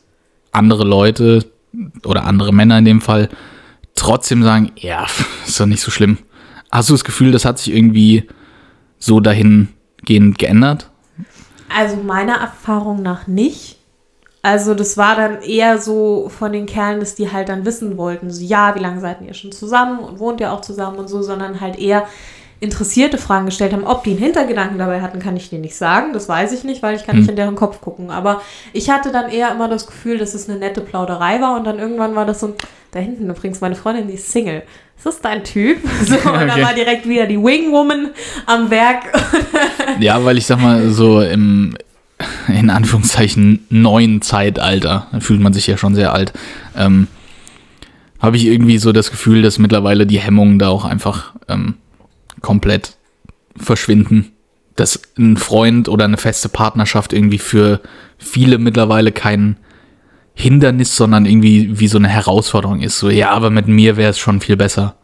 [0.51, 1.45] andere Leute
[2.05, 3.29] oder andere Männer in dem Fall
[3.97, 5.05] trotzdem sagen, ja,
[5.45, 6.19] ist doch nicht so schlimm.
[6.71, 8.27] Hast du das Gefühl, das hat sich irgendwie
[8.99, 10.89] so dahingehend geändert?
[11.75, 13.77] Also meiner Erfahrung nach nicht.
[14.41, 18.31] Also das war dann eher so von den Kerlen, dass die halt dann wissen wollten,
[18.31, 21.21] so ja, wie lange seid ihr schon zusammen und wohnt ihr auch zusammen und so,
[21.21, 22.07] sondern halt eher
[22.59, 23.83] interessierte Fragen gestellt haben.
[23.83, 26.13] Ob die einen Hintergedanken dabei hatten, kann ich dir nicht sagen.
[26.13, 28.09] Das weiß ich nicht, weil ich kann nicht in deren Kopf gucken.
[28.09, 28.41] Aber
[28.73, 31.77] ich hatte dann eher immer das Gefühl, dass es eine nette Plauderei war und dann
[31.77, 32.55] irgendwann war das so,
[32.91, 34.63] da hinten übrigens meine Freundin, die ist Single.
[34.97, 35.77] Ist das dein Typ?
[36.05, 38.09] So, und dann war direkt wieder die Wingwoman
[38.45, 39.03] am Werk.
[39.99, 41.75] Ja, weil ich sag mal, so im,
[42.47, 46.33] in Anführungszeichen, neuen Zeitalter, da fühlt man sich ja schon sehr alt,
[46.75, 47.07] ähm,
[48.19, 51.75] habe ich irgendwie so das Gefühl, dass mittlerweile die Hemmungen da auch einfach ähm,
[52.47, 52.95] komplett
[53.57, 54.31] verschwinden.
[54.77, 57.81] Dass ein Freund oder eine feste Partnerschaft irgendwie für
[58.17, 59.57] viele mittlerweile kein
[60.33, 62.99] Hindernis, sondern irgendwie wie so eine Herausforderung ist.
[62.99, 64.95] So, ja, aber mit mir wäre es schon viel besser.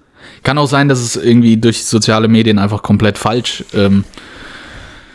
[0.43, 4.06] Kann auch sein, dass es irgendwie durch soziale Medien einfach komplett falsch ähm,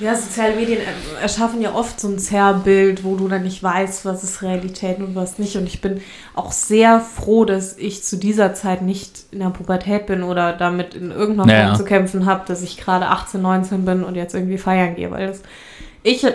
[0.00, 0.78] Ja, soziale Medien
[1.20, 5.16] erschaffen ja oft so ein Zerrbild, wo du dann nicht weißt, was ist Realität und
[5.16, 5.56] was nicht.
[5.56, 6.00] Und ich bin
[6.37, 10.94] auch sehr froh, dass ich zu dieser Zeit nicht in der Pubertät bin oder damit
[10.94, 11.74] in irgendeiner Form ja.
[11.74, 15.11] zu kämpfen habe, dass ich gerade 18, 19 bin und jetzt irgendwie feiern gehe.
[15.11, 15.42] Weil das,
[16.04, 16.32] ich äh,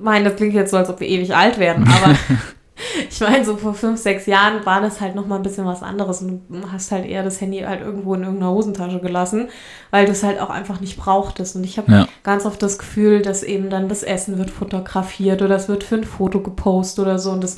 [0.00, 2.16] meine, das klingt jetzt so, als ob wir ewig alt werden, aber
[3.10, 6.22] ich meine, so vor fünf, sechs Jahren war das halt nochmal ein bisschen was anderes
[6.22, 9.48] und du hast halt eher das Handy halt irgendwo in irgendeiner Hosentasche gelassen,
[9.90, 11.56] weil du es halt auch einfach nicht brauchtest.
[11.56, 12.08] Und ich habe Ja.
[12.24, 15.96] ganz oft das Gefühl, dass eben dann das Essen wird fotografiert oder es wird für
[15.96, 17.30] ein Foto gepostet oder so.
[17.30, 17.56] Und das,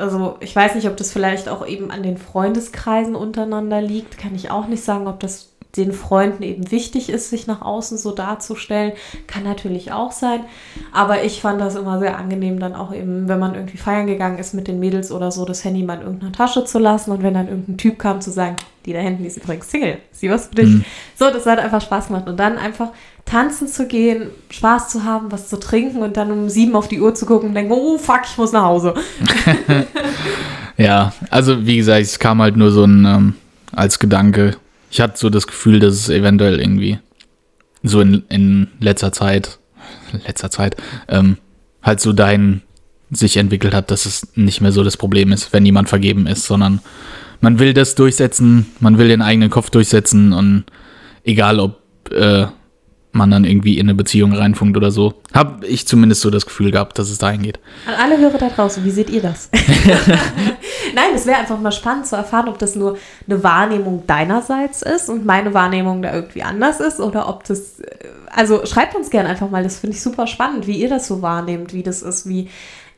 [0.00, 4.16] also ich weiß nicht, ob das vielleicht auch eben an den Freundeskreisen untereinander liegt.
[4.18, 7.98] Kann ich auch nicht sagen, ob das den Freunden eben wichtig ist, sich nach außen
[7.98, 8.92] so darzustellen.
[9.26, 10.40] Kann natürlich auch sein.
[10.92, 14.38] Aber ich fand das immer sehr angenehm, dann auch eben, wenn man irgendwie feiern gegangen
[14.38, 17.22] ist mit den Mädels oder so, das Handy mal in irgendeiner Tasche zu lassen und
[17.22, 19.98] wenn dann irgendein Typ kam, zu sagen, die da hinten, die ist übrigens Single.
[20.12, 20.68] Sie was für dich.
[20.68, 20.84] Mhm.
[21.16, 22.28] So, das hat einfach Spaß gemacht.
[22.28, 22.88] Und dann einfach
[23.26, 27.00] tanzen zu gehen, Spaß zu haben, was zu trinken und dann um sieben auf die
[27.00, 28.94] Uhr zu gucken und denken, oh fuck, ich muss nach Hause.
[30.78, 33.34] Ja, also wie gesagt, es kam halt nur so ein ähm,
[33.72, 34.56] als Gedanke.
[34.90, 36.98] Ich hatte so das Gefühl, dass es eventuell irgendwie
[37.82, 39.58] so in, in letzter Zeit,
[40.26, 40.76] letzter Zeit,
[41.08, 41.38] ähm,
[41.82, 42.62] halt so dahin
[43.10, 46.44] sich entwickelt hat, dass es nicht mehr so das Problem ist, wenn jemand vergeben ist,
[46.44, 46.80] sondern
[47.40, 50.64] man will das durchsetzen, man will den eigenen Kopf durchsetzen und
[51.24, 51.80] egal ob
[52.12, 52.46] äh,
[53.12, 56.70] man dann irgendwie in eine Beziehung reinfunkt oder so, habe ich zumindest so das Gefühl
[56.70, 57.58] gehabt, dass es dahin geht.
[57.86, 59.50] An alle Hörer da draußen, wie seht ihr das?
[60.94, 65.08] Nein, es wäre einfach mal spannend zu erfahren, ob das nur eine Wahrnehmung deinerseits ist
[65.08, 67.86] und meine Wahrnehmung da irgendwie anders ist oder ob das, äh,
[68.30, 71.22] also schreibt uns gerne einfach mal, das finde ich super spannend, wie ihr das so
[71.22, 72.48] wahrnehmt, wie das ist, wie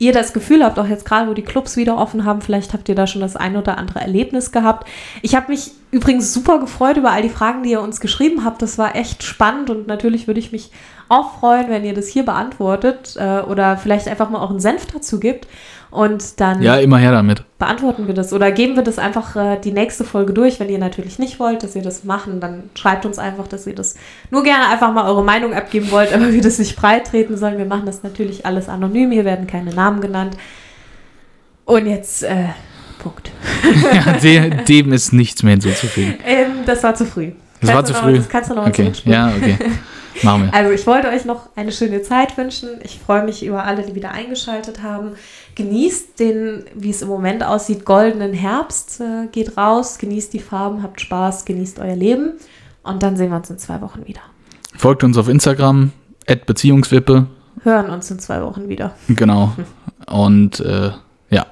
[0.01, 2.89] ihr das Gefühl habt, auch jetzt gerade, wo die Clubs wieder offen haben, vielleicht habt
[2.89, 4.89] ihr da schon das ein oder andere Erlebnis gehabt.
[5.21, 8.63] Ich habe mich übrigens super gefreut über all die Fragen, die ihr uns geschrieben habt.
[8.63, 10.71] Das war echt spannend und natürlich würde ich mich
[11.07, 14.87] auch freuen, wenn ihr das hier beantwortet äh, oder vielleicht einfach mal auch einen Senf
[14.87, 15.47] dazu gibt.
[15.91, 17.43] Und dann Ja, immer her damit.
[17.59, 20.57] beantworten wir das oder geben wir das einfach äh, die nächste Folge durch.
[20.59, 23.75] Wenn ihr natürlich nicht wollt, dass wir das machen, dann schreibt uns einfach, dass ihr
[23.75, 23.95] das
[24.29, 27.57] nur gerne einfach mal eure Meinung abgeben wollt, aber wir das nicht breit treten sollen.
[27.57, 29.11] Wir machen das natürlich alles anonym.
[29.11, 30.37] Hier werden keine Namen genannt.
[31.65, 32.45] Und jetzt, äh,
[32.99, 33.29] Punkt.
[33.93, 36.15] ja, de, dem ist nichts mehr hinzuzufügen.
[36.25, 37.31] Ähm, das war zu früh.
[37.59, 38.17] Das war Kannst zu du noch- früh.
[38.17, 39.57] Das kannst du noch mal Okay, ja, okay.
[40.23, 40.53] Machen wir.
[40.53, 42.69] Also ich wollte euch noch eine schöne Zeit wünschen.
[42.83, 45.13] Ich freue mich über alle, die wieder eingeschaltet haben.
[45.55, 49.01] Genießt den, wie es im Moment aussieht, goldenen Herbst.
[49.01, 52.33] Äh, geht raus, genießt die Farben, habt Spaß, genießt euer Leben.
[52.83, 54.21] Und dann sehen wir uns in zwei Wochen wieder.
[54.75, 55.91] Folgt uns auf Instagram,
[56.45, 57.27] Beziehungswippe,
[57.63, 58.95] Hören uns in zwei Wochen wieder.
[59.07, 59.53] genau.
[60.07, 60.91] Und äh,
[61.29, 61.45] ja,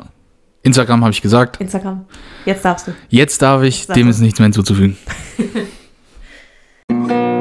[0.63, 1.61] Instagram habe ich gesagt.
[1.61, 2.05] Instagram.
[2.45, 2.93] Jetzt darfst du.
[3.09, 4.97] Jetzt darf ich, Sag dem ist nichts mehr hinzuzufügen.